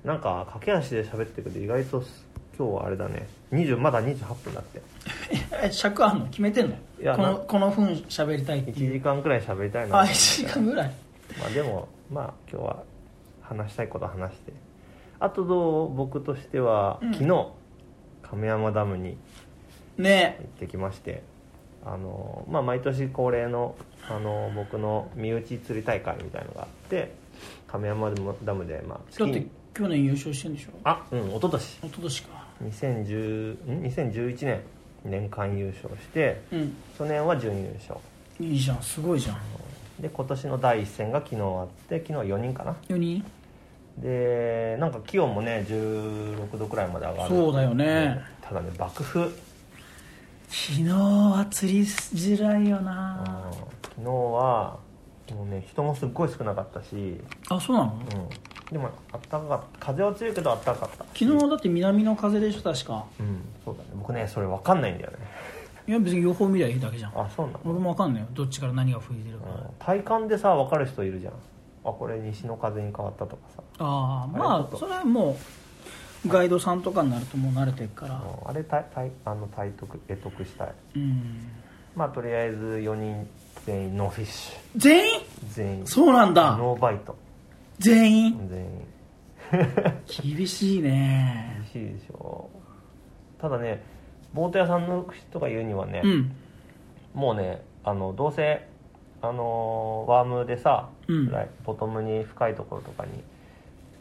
[0.05, 0.07] い。
[0.07, 2.03] なんか駆け足で喋ってるけど意外と
[2.59, 3.27] 今日はあれだね。
[3.53, 4.81] 20まだ28分だって。
[5.63, 6.27] え尺あんの？
[6.27, 6.77] 決めてんの？
[7.01, 8.93] いやなこのこの分喋りたいって1いう。
[8.95, 10.01] 時間くらい喋りたいな。
[10.01, 10.93] あ1時間ぐらい？
[11.41, 12.83] まあでもまあ今日は
[13.43, 14.53] 話したいこと話して。
[15.21, 15.95] あとどう？
[15.95, 17.13] 僕としては、うん。
[17.15, 17.47] 昨日
[18.23, 19.17] 亀山ダムに
[19.99, 20.37] ね。
[20.41, 21.23] 行ってきまして。
[21.85, 23.77] あの、まあ、毎年恒例の
[24.09, 27.13] あの僕の身内釣り大会みたいのがあって
[27.69, 28.11] 亀山
[28.45, 30.71] ダムで、まあ、だって去年優勝してんでしょ？
[30.85, 31.63] あうん一昨年。
[31.63, 34.61] 一昨年か2010ん？2011年。
[35.05, 36.77] 年間優勝してうん。
[36.99, 38.01] 去年は準優勝。
[38.41, 39.37] いいじゃんすごいじゃん。
[40.01, 42.77] で今年の第一戦が昨日あって昨日は4人かな。
[42.89, 43.25] 4人？
[43.99, 47.29] でなんか気温もね16度くらいまで上がる。
[47.29, 48.21] そうだよね。
[48.43, 49.31] ただね爆風。
[50.49, 53.49] 昨日は釣りづらいよな。
[53.49, 53.53] うん。
[53.55, 54.79] 昨日は
[55.33, 57.93] もうね人もすっごい少なかったし、あそうなの？
[57.95, 58.29] うん、
[58.71, 59.87] でもあったかかった。
[59.87, 61.05] 風は強いけどあったかかった。
[61.19, 63.05] 昨日だって南の風でしょ確か。
[63.21, 63.91] うんそうだね。
[63.97, 65.19] 僕ねそれ分かんないんだよね。
[65.89, 67.13] いや別に予報見りゃいいだけじゃん。
[67.21, 68.29] あそうなの、俺も分かんないよ。
[68.33, 71.33] どっちから何が吹いてるか、うん体感でさ分かる人いるじゃん。
[71.85, 73.63] あこれ西の風に変わったとかさ。
[73.79, 74.77] あああれちょっと。
[74.77, 75.37] まあそれはも
[76.25, 78.15] うガイドさんとかになるともう慣れてるから。
[78.17, 80.69] うんあれ体体あの体得得得したい。
[80.97, 81.47] うん。
[81.95, 83.29] まあとりあえず4人
[83.65, 85.21] 全員ノーフィッシ全員？
[85.21, 85.23] ュ
[85.55, 85.87] 全員。
[85.87, 86.57] そうなんだ。
[86.57, 87.17] ノーバイト
[87.79, 88.49] 全員？
[88.49, 90.37] 全員。
[90.37, 91.63] 厳しいね。
[91.73, 92.49] 厳しいでしょ。
[93.41, 93.83] ただね
[94.33, 96.33] ボート屋さんの人が言うにはね、うん。
[97.15, 98.67] もうねあのどうせ
[99.23, 101.31] あのワームでさ、うん。
[101.65, 103.13] ボトムに深いところとかに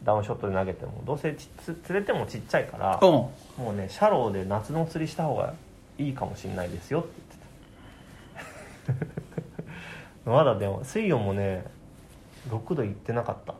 [0.04, 3.10] ダウンショットで投げてもどうせちつ釣れてもちっちゃいからうん。
[3.10, 3.32] も
[3.72, 5.54] うねシャローで夏の釣りした方が
[5.98, 7.08] いいかもしれないですよって
[8.86, 9.06] 言って
[10.24, 10.30] た。
[10.30, 11.64] まだでも水温もね
[12.48, 13.54] 6度いってなかった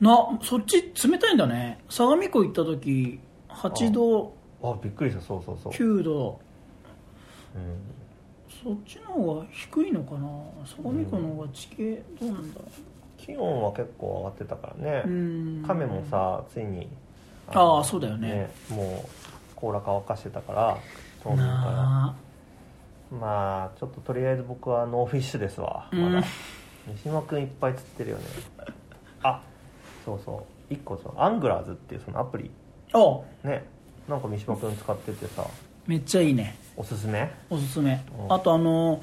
[0.00, 1.78] なそっち冷たいんだね。
[1.88, 4.34] 相模湖行った時8度。
[4.62, 5.22] あびっくりした。
[5.22, 6.40] そうそうそう、9度。
[7.54, 7.80] うん、
[8.62, 10.28] そっちの方が低いのかな？
[10.66, 12.64] 相模湖の方が地形どうなんだろ
[13.16, 16.88] 気温は結構上がってたからね、亀もさついに
[17.48, 18.50] あのあそうだよね。
[18.68, 19.10] もう
[19.54, 20.78] 甲羅乾かしてたから
[21.22, 22.14] 冬眠かな
[23.12, 23.16] あ。
[23.18, 25.88] まあちょっととりあえず僕はノーフィッシュですわ。
[25.92, 26.22] まだ、うん。
[26.22, 28.24] 三島君いっぱい釣ってるよね。
[28.58, 28.64] あ
[30.04, 30.74] そうそう。
[30.74, 32.50] 一個そのアングラーズっていうそのアプリ。
[32.92, 33.24] あお。
[33.42, 33.64] ね。
[34.08, 35.46] なんか三島君使っててさ。
[35.86, 36.56] めっちゃいいね。
[36.76, 37.30] おすすめ？
[37.50, 38.04] おすすめ。
[38.18, 38.32] うん。
[38.32, 39.02] あとあの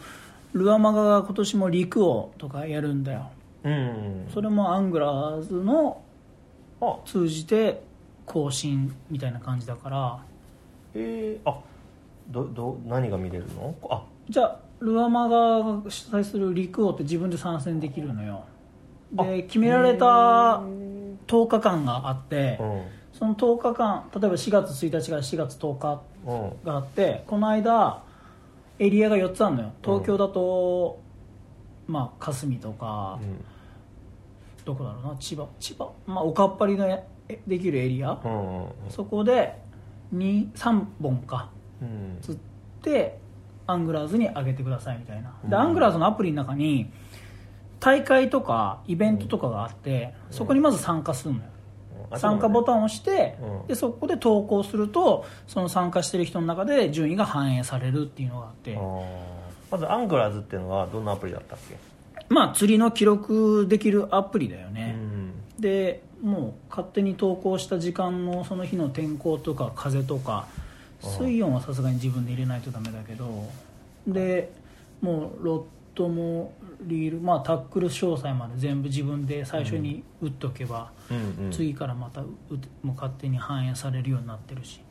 [0.53, 3.29] ルアマガが今年も陸王とかやるんだよ。
[3.63, 6.01] うんそれもアングラーズの
[6.81, 6.97] あ。
[7.05, 7.81] 通じて
[8.25, 10.19] 更新みたいな感じだから。
[10.93, 11.59] えー、あ
[12.29, 13.75] どど何が見れるの？
[13.89, 14.03] あ。
[14.29, 18.43] じゃあルアマガが主催する陸王って自分で参戦できるのよ。
[19.13, 20.61] で決められた
[21.31, 22.81] 10日間があってうん。
[23.13, 28.03] その10日間例えば4月1日から4月10日うんがあってこの間
[28.81, 29.71] エリアが4つあるのよ。
[29.83, 30.99] 東京だと、
[31.85, 33.19] まあ霞とか、
[34.65, 35.15] どこだろうな。
[35.19, 37.05] 千葉千葉、まあ、おかっぱりのえ
[37.45, 38.19] できるエリア、
[38.89, 39.55] そこで
[40.11, 41.51] 3本か。
[41.79, 42.17] うん。
[42.21, 42.39] 釣っ
[42.81, 43.19] て
[43.67, 45.29] アングラーズに上げてくださいみたいな。
[45.43, 45.53] で、うん。
[45.53, 46.91] アングラーズのアプリの中に
[47.81, 51.45] 大会とかイベントとかがあって、そこにまず参加するのよ、
[52.17, 53.67] 参加ボタンを押して、うん。
[53.67, 58.79] でそこで投稿するとその参加してる人の中で順位が反映されるっていうのがあって、
[59.69, 61.75] まずアングラーズっていうのはどんなアプリだったっけ？
[62.29, 65.31] まあ釣りの記録できるアプリだようね、ん。
[65.59, 70.45] でもう勝手に投稿した時間のその日の天候とか風とか
[71.01, 73.49] 水温はさすがに自分で入れないとダメだけど
[74.05, 74.51] で
[75.01, 75.63] もうロッ
[75.95, 82.27] ドもリール、まあ、タックル詳細まで全部自分で最初に打っとけば、うんうん次からまたも
[82.85, 84.81] う勝手に反映されるようになってるし、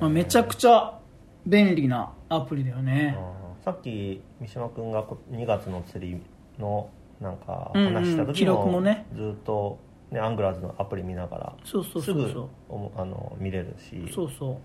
[0.00, 0.98] まあ、めちゃくちゃ
[1.46, 3.16] 便利なアプリだよね。
[3.64, 6.20] さっき三島君がこ2月の釣り
[6.58, 9.06] のなんかうんうん話した時も,、記録もね。
[9.14, 9.78] ずっと、
[10.10, 12.32] ね、アングラーズのアプリ見ながらそうそうすぐそう。
[12.32, 14.12] そうおもあの見れるし。
[14.12, 14.60] そうそ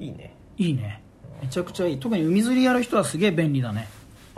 [0.00, 0.02] う。
[0.02, 0.34] いいね。
[0.56, 1.02] いいね。
[1.42, 1.98] めちゃくちゃいい。
[1.98, 3.88] 特に海釣りやる人はすげえ便利だね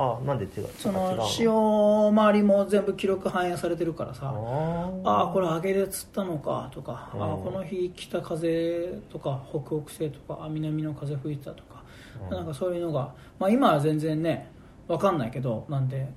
[0.02, 0.68] あなんで違う？
[0.78, 4.32] その潮周りも全部記録反映されてるからさ。
[4.34, 5.08] あー。
[5.08, 7.22] ああこれ上げで釣ったのかとか、うん。
[7.22, 11.82] ああこの日北風とか北北西とかあ南の風吹いてたとか、
[12.30, 12.36] うん。
[12.36, 14.50] なんかそういうのが、まあ、今は全然ね
[14.88, 16.08] 分かんないけどなんで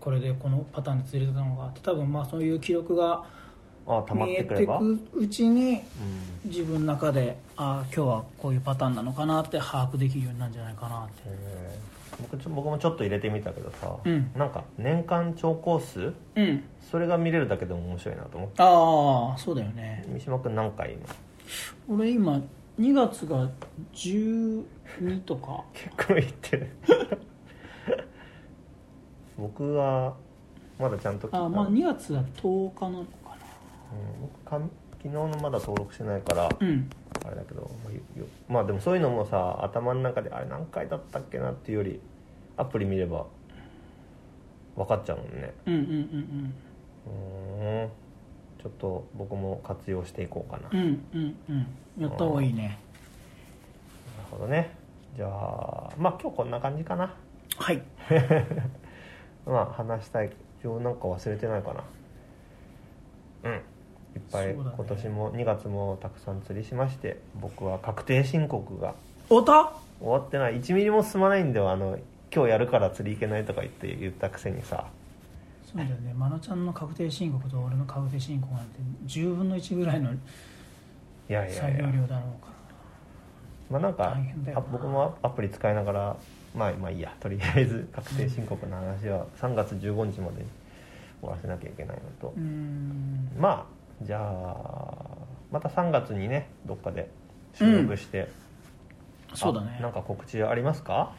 [0.00, 1.80] これでこのパターンで釣れてたのかって。
[1.80, 3.24] 多分まあそういう記録が
[4.14, 5.82] 見えててくうちに
[6.44, 6.50] うん。
[6.50, 11.22] 自分の中でああ今日はこういうパターンなのかなって把握できるようになるんじゃないかなって
[12.20, 14.30] 僕ちょ僕もちょっと入れてみたけどさ、うん。
[14.36, 16.64] なんか年間超コースうん。
[16.90, 18.62] それが見れるだけでも面白いなと思って。
[18.62, 20.04] ああそうだよね。
[20.08, 21.06] 三島君何回今？
[21.88, 22.40] 俺今
[22.78, 23.48] 2月が
[23.92, 24.64] 12
[25.24, 25.64] とか。
[25.72, 26.70] 結構いってる。
[29.36, 30.14] 僕は
[30.78, 33.36] まだちゃんとあまあ2月は10日なのか
[33.92, 34.60] うん僕か
[35.02, 36.90] 昨日のまだ登録してないからなうん
[37.24, 37.70] あれだけど
[38.48, 42.00] まあでもそういうのもさ頭の中であれ何回だったっけなっていうより
[42.56, 43.26] アプリ見れば
[44.76, 45.54] 分かっちゃうもんね。
[45.66, 46.54] うんうんうん
[47.06, 47.90] うーん。
[48.62, 51.66] ちょっと僕も活用していこうかな、うんうんうん。
[51.98, 52.78] うんやった方がいいね。
[54.16, 54.70] なるほどね。
[55.16, 57.14] じゃあまあ今日こんな感じかな。
[57.56, 57.82] はい。
[59.46, 61.84] まあ話したい今日なんか忘れてないかな。
[63.44, 63.60] うん
[64.14, 64.76] いっぱい、そうだね。
[64.76, 68.94] 今年も2月もたくさん釣りしまして僕は確定申告が。
[69.30, 69.72] おた？
[70.00, 70.60] 終わってない。
[70.60, 71.70] 1ミリも進まないんだよ。
[71.70, 71.98] あの
[72.34, 74.86] 今日やるから釣り行けないとか言って言ったくせにさ。
[75.64, 76.12] そうだよね。
[76.14, 80.16] まなちゃんの確定申告と俺の確定申告なんて10分の1ぐらいのい
[81.28, 82.52] やいや作業量だろうか
[83.70, 84.64] まあなんか大変だよな。
[84.64, 86.16] あ僕もアプリ使いながら
[86.54, 87.14] まあまあいいや。
[87.18, 90.48] とりあえず確定申告の話は3月15日までに
[91.20, 93.30] 終わらせなきゃいけないのと、うーん。
[93.38, 93.64] まあ
[94.02, 94.96] じゃあ
[95.50, 97.08] また3月にねどっかで
[97.54, 98.28] 収録して、
[99.34, 99.76] そうだね。
[99.78, 101.12] あなんか告知ありますか？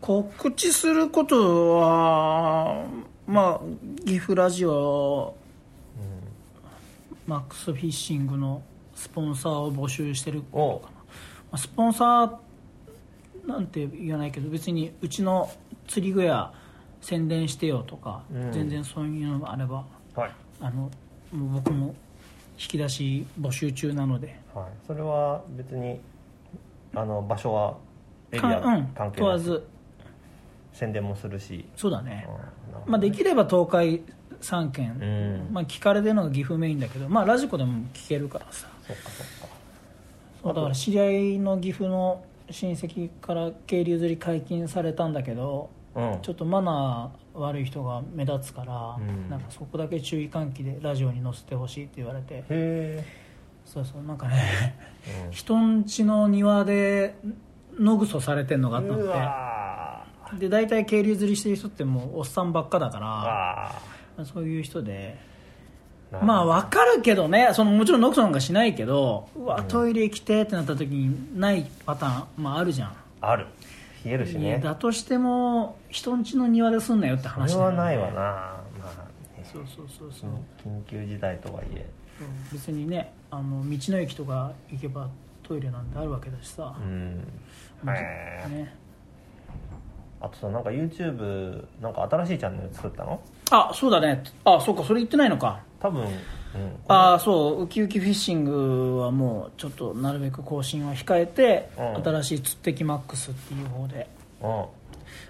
[0.00, 2.84] 告知することは
[3.26, 5.34] まあ岐阜ラジオ、
[7.26, 8.62] マックスフィッシングの
[8.94, 10.42] スポンサーを募集してる。
[10.52, 10.82] お。
[10.82, 10.88] ま
[11.52, 15.48] あスポンサーなんて言わないけど別にうちの
[15.86, 16.52] 釣り具屋
[17.00, 18.52] 宣伝してよとか、うん。
[18.52, 20.90] 全然そういうのがあればはい、あの
[21.32, 21.94] もう僕も
[22.58, 24.38] 引き出し募集中なので。
[24.54, 26.00] はい、それは別に
[26.94, 27.76] あの場所は
[28.32, 29.16] エリア関係なく。
[29.16, 29.66] 問わず。
[30.72, 32.26] 宣伝もするし、そうだね。
[32.28, 34.02] うん、なるほどまあ、できれば東海
[34.42, 35.54] 3県、うん。
[35.54, 38.68] まあ、聞かれてるのが岐阜メインだけど、まあ、ラジコでも聞けるからさ。
[38.86, 39.56] そっかそっか。
[40.42, 46.18] そうだから知り合いの岐阜の親戚から渓流釣り解禁されたんだけどうん。
[46.20, 49.30] ちょっとマナー悪い人が目立つから、うん。
[49.30, 53.04] なんかそこだけ注意喚起でラジオに載せてほしいって言われて。
[53.64, 54.76] そうそうなんかね
[55.26, 55.32] うん。
[55.32, 57.16] 人ん家の庭で
[57.78, 60.06] 野ぐそされてんのがあったんうでわ
[60.38, 64.18] で大体渓流釣りしてる人ってもうおっさんばっかだかー。
[64.20, 65.18] らそういう人で。
[66.12, 73.46] ーまあ分かるけどねそのもちろんノクソなんかしないけどうわトイレ来てってなった時にないパターン、まあ、あるじゃん、ある
[74.06, 74.60] 冷えるしね。
[74.62, 77.58] だとしても人ん家の庭ですんなよってそ話ね。
[77.58, 78.12] れはないわな。
[78.12, 79.44] まあね。
[79.52, 80.30] そうそうそうそう。
[80.64, 81.86] 緊急事態とはいえ。
[82.52, 85.08] 別にねあの道の駅とか行けば
[85.42, 87.26] トイレなんてあるわけだしさ、うん。
[87.82, 88.50] まあへー。
[88.50, 88.74] ね、
[90.20, 93.20] あとさなんか YouTube なんか新しいチャンネル作ったの？
[93.50, 94.22] あそうだね。
[94.44, 95.60] あそうかそれ言ってないのか。
[95.80, 96.08] 多分うん
[96.88, 102.02] ああそうウキウキフィッシングはもうちょっとなるべく更新は控えて、うん。
[102.02, 104.08] 新しい釣ってきマックスっていう方で、
[104.42, 104.66] うん。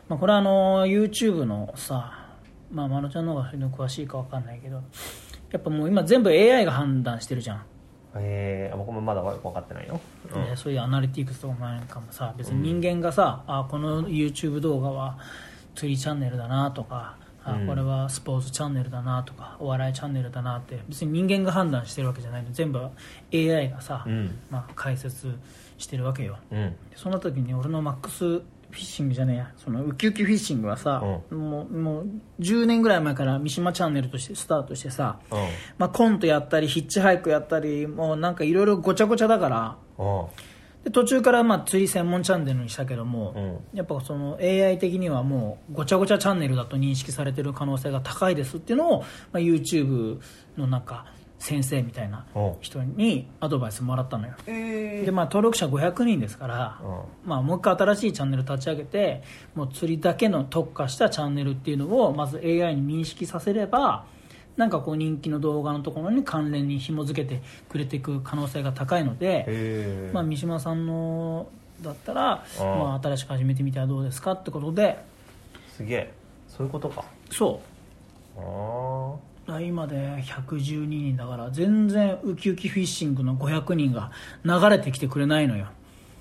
[0.08, 2.28] まあ、これはあの YouTube のさ
[2.72, 4.82] まあまのちゃんの方がそういうの詳しいか分かんないけど
[5.52, 7.62] やっぱもう今全部 AI が判断してるじゃん、
[8.16, 10.00] えー、僕もまだ分かってないよ、
[10.34, 10.44] うん。
[10.44, 15.18] ねそういうアナリティクスとかなんかもさ別に人間がさ、あこの YouTube 動画は
[15.74, 17.16] 釣りチャンネルだなとか
[17.46, 17.66] あうん。
[17.66, 22.50] これはスポーツチャンネルだなとかお笑いチャンネルだなって別に人間が判断してるわけじゃないの。
[22.52, 22.80] 全部
[23.32, 24.38] AI がさ、うん。
[24.50, 25.34] まあ、解説
[25.78, 26.38] してるわけよ。
[26.50, 26.70] うん。
[26.90, 29.52] でその時に俺のマックスフィッシングじゃねえや。
[29.56, 32.06] そのウキウキフィッシングはさ、もうもう
[32.40, 35.38] 10年ぐらい前から三島チャンネルとしてスタートしてさ、うん。
[35.78, 40.26] まあ、コントやったりヒッチハイクやったりもうなんかいろいろごちゃごちゃだから
[40.92, 43.40] 途中からまあ釣り専門チャンネルにしたけども、う
[43.74, 43.76] ん。
[43.76, 50.20] やっぱその AI 的にはもうごちゃごちゃチャンネルだと認識されてる可能性が高いですっていうのを、まあ、YouTube
[50.56, 51.06] のなんか
[51.38, 52.52] 先生みたいなうん。
[52.60, 54.34] 人にアドバイスもらったのよ。
[54.46, 59.22] えでまあ登録者500人ですから、うまあ、もう一回新しいチャンネル立ち上げて
[59.54, 64.06] もう釣りだけの特化したチャンネルっていうのをまず AI に認識させれば
[64.56, 71.48] なんかこう人気の動画のところに関連に紐付けてくれていく可能性が高いので、まあ、三島さんの
[71.82, 72.66] だったら、うん。
[72.66, 74.98] まあ、新しく始めてみてはどうですかってことで。
[75.76, 76.12] すげえ。
[76.48, 77.04] そういうことか。
[77.30, 77.60] そ
[78.38, 84.10] ああう今で112人だから全然ウキウキフィッシングの500人が
[84.44, 85.68] 流れてきてくれないのよ。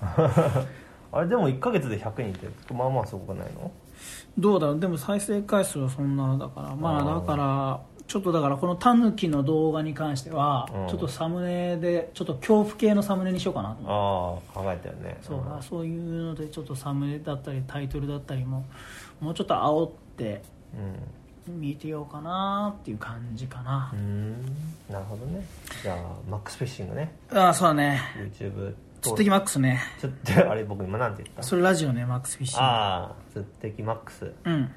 [0.00, 3.70] あれでも1か月で100人ってまあまあすごくないの？
[4.38, 4.80] どうだろう。
[4.80, 10.88] でも再生回数はそんなだからまあだからちょっとだからこのタヌキの動画に関してはうん。
[10.88, 15.18] ちょっとサムネでちょっと恐怖系のサムネにしようかなとああ考えたよね。
[15.22, 18.64] そうだそういうのでちょっとサムネだったりタイトルだったりも
[19.20, 20.42] もうちょっと煽って
[21.48, 23.90] 見てようかなっていう感じかな。
[23.92, 24.34] うんうん。
[24.90, 25.44] なるほどね。
[25.82, 25.96] じゃあ
[26.30, 27.12] マックスフィッシングね。
[27.32, 28.00] ああそうだね。
[28.16, 29.80] YouTube 釣っマックスね。
[30.00, 30.12] ちょっ
[30.44, 31.42] とあれ僕今なんて言った？
[31.42, 34.24] それラジオねマックスフィッシンああ釣ってきマックス。
[34.24, 34.70] グうん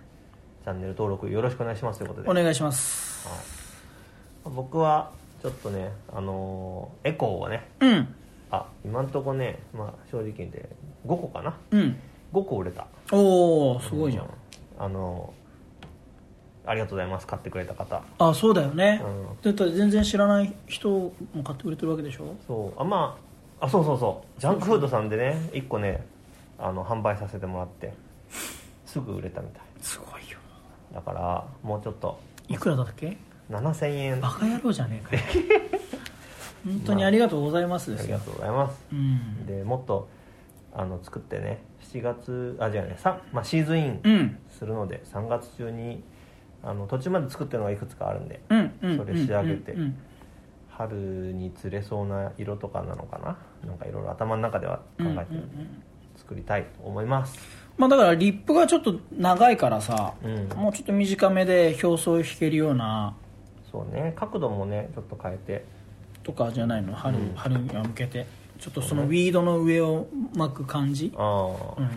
[0.63, 2.29] チャンネル登録よろしくお願いしますということで。
[2.29, 3.27] お願いします。
[3.27, 4.53] はい。
[4.53, 7.69] 僕はちょっとねあのーエコーをね。
[7.79, 8.15] うん。
[8.51, 10.67] あ今んとこね、まあ、正直言って
[11.05, 11.55] 5個かな。
[11.71, 11.95] うん。
[12.33, 12.87] 5個売れた。
[13.11, 14.29] おおすごいじゃん、う
[14.79, 15.33] あの
[16.65, 17.25] ありがとうございます。
[17.27, 18.03] 買ってくれた方。
[18.19, 19.01] あそうだよね、
[19.41, 22.35] うだって全然知らない人も買ってくれてるわけでしょ？
[22.45, 22.81] そう。
[22.81, 23.17] あま
[23.59, 24.41] ああそうそうそう。
[24.41, 26.05] ジャンクフードさんでね1個ね
[26.59, 27.93] あの販売させてもらって
[28.85, 29.61] すぐ売れたみたい。
[29.81, 30.18] すごいよ
[30.93, 32.19] だからもうちょっと。
[32.47, 33.17] いくらだっけ
[33.49, 34.21] ？7000円。
[34.21, 35.21] バカ野郎じゃねえかよ。
[36.65, 38.85] 本当にありがとうございますですよ、ありがとうございます。
[38.91, 39.45] うん。
[39.45, 40.09] でもっと
[40.73, 41.63] あの作ってね。
[41.81, 42.95] 7月あじゃあね。
[42.97, 44.37] さ、まあ、シーズンインうん。
[44.49, 46.03] するので3月中に
[46.63, 49.97] あの途中まで作ってるのがいくつかあるんでうんうんそれ仕上げてうんうん。
[50.69, 50.95] 春
[51.33, 53.37] に釣れそうな色とかなのかな？
[53.67, 55.83] なんかいろいろ頭の中では考えてうんうんうん。
[56.17, 60.47] 作りたいと思いますまあだからリップがちょっと長いからさ、うん。
[60.55, 63.15] もうちょっと短めで表層を引けるような
[63.71, 64.13] そうね。
[64.15, 65.65] 角度もねちょっと変えて。
[66.21, 66.93] とかじゃないの？
[66.93, 67.31] 春,、うん。
[67.33, 68.27] 春に向けて。
[68.59, 71.89] ちょっとそのウィードの上を巻く感じ、ああ、うん、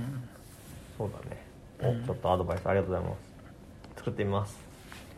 [0.97, 1.43] そうだね。
[1.81, 3.19] おちょっとアドバイスありがとうございます。
[3.97, 4.57] 作ってみます。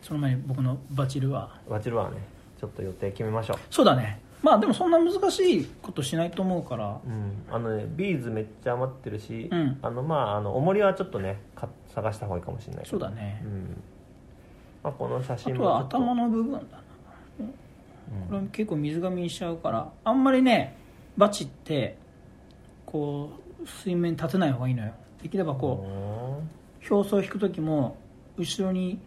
[0.01, 1.51] その前に僕のバチルは？
[1.69, 2.17] バチルはね
[2.59, 6.99] ちょっと予定決めましょそうだねまあでもそんな難しいことしないと思うから。
[7.03, 7.43] ううん。
[7.49, 9.79] あのねビーズめっちゃ余ってるし、うん。
[9.81, 13.41] あのまああの重りはちょっとねか探した方がいいかもしれないそうだね。
[13.43, 13.81] うん。
[14.83, 15.97] まあ、この写あ真とはちょっと。
[15.97, 16.63] 頭の部分だな。
[18.29, 20.77] これ結構水上にしちゃうからあんまりね
[21.17, 21.97] バチって
[22.85, 23.31] こ
[23.63, 24.93] う水面立てない方がいいのよ。
[25.23, 25.87] できればこ
[26.87, 27.97] う表層を引く時も
[28.37, 28.99] 後ろに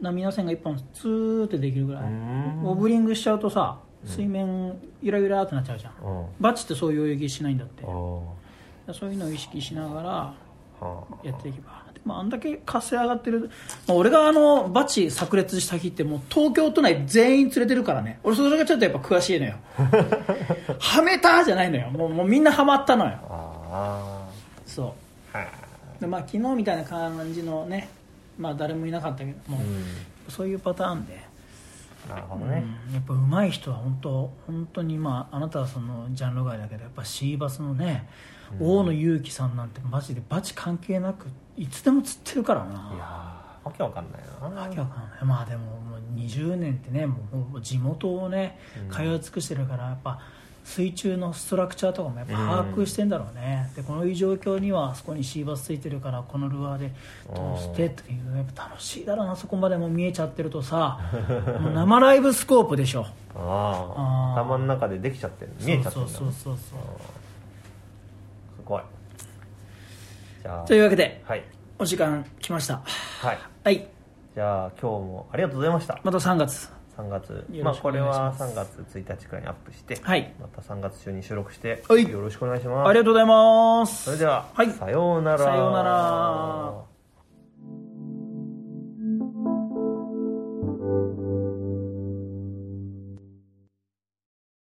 [0.00, 2.02] 波線が一本ツーってできるぐらい。
[2.04, 2.62] うん。
[2.66, 5.92] ウォブリングしちゃうとさ水面ゆらゆらってなっちゃうじゃん。
[6.04, 6.20] うん。
[6.20, 7.82] うんバチってそういう泳ぎしないんだって。
[7.82, 10.34] そういうのを意識しながらは
[10.80, 11.04] あ。
[11.22, 11.84] やっていけば。
[11.92, 13.50] でもあんだけ活性上がってる、
[13.88, 18.20] まあ俺があのバチ炸裂した日ってもう東京都内全員釣れてるからね。
[18.22, 19.56] 俺それがちょっとやっぱ詳しいのよ。
[20.78, 21.90] はめたじゃないのよ。
[21.90, 23.18] もうもうみんなはまったのよ。
[23.30, 24.28] あ
[24.66, 24.94] そ
[25.98, 26.00] う。
[26.00, 27.88] でまあ昨日みたいな感じのね
[28.38, 29.58] まあ誰もいなかったけども、
[30.28, 31.18] うそういうパターンで、ん
[32.08, 32.94] なるほどね、うん。
[32.94, 38.08] やっぱ上手い人は本当本当にまああなたはそのジャンル外だけどやっぱシーバスのね、
[38.60, 41.26] 大野祐樹さんなんてマジでバチ関係なく
[41.56, 42.92] いつでも釣ってるからな。
[42.94, 44.60] いやーわけわかんないな。
[44.60, 45.24] わけわかんない。
[45.24, 47.18] まあでももう20年ってねも
[47.54, 48.94] う地元をねうん。
[48.94, 50.20] 通い尽くしてるからやっぱ
[50.66, 56.92] 水中のストラクチャーとかもやっぱ把握してんだろうね、でこの状況にはあそこにシーバスついてるからこのルアーで
[57.32, 60.98] 通してというやっぱ楽しいだろうなそこまでもう見えちゃってるとさ
[61.60, 63.06] もう生ライブスコープでしょ。
[63.36, 65.52] ああ頭の中でできちゃってる。
[65.60, 66.74] 見えちゃってるそうそうそうそうす
[68.64, 68.82] ごい。
[70.42, 70.66] じゃあ。
[70.66, 71.44] というわけではい。
[71.78, 72.82] お時間来ました。
[73.20, 73.38] はい。
[73.62, 73.86] はい。
[74.34, 76.00] じゃあ今日もありがとうございました。
[76.02, 78.52] また3月3月まあこれはお願いします。
[78.52, 80.34] 3月1日くらいにアップして、はい。
[80.40, 82.10] また3月中に収録してはい。
[82.10, 82.88] よろしくお願いします。
[82.88, 84.04] ありがとうございます。
[84.04, 84.70] それでは、はい。
[84.70, 85.38] さようなら。
[85.38, 86.95] さようなら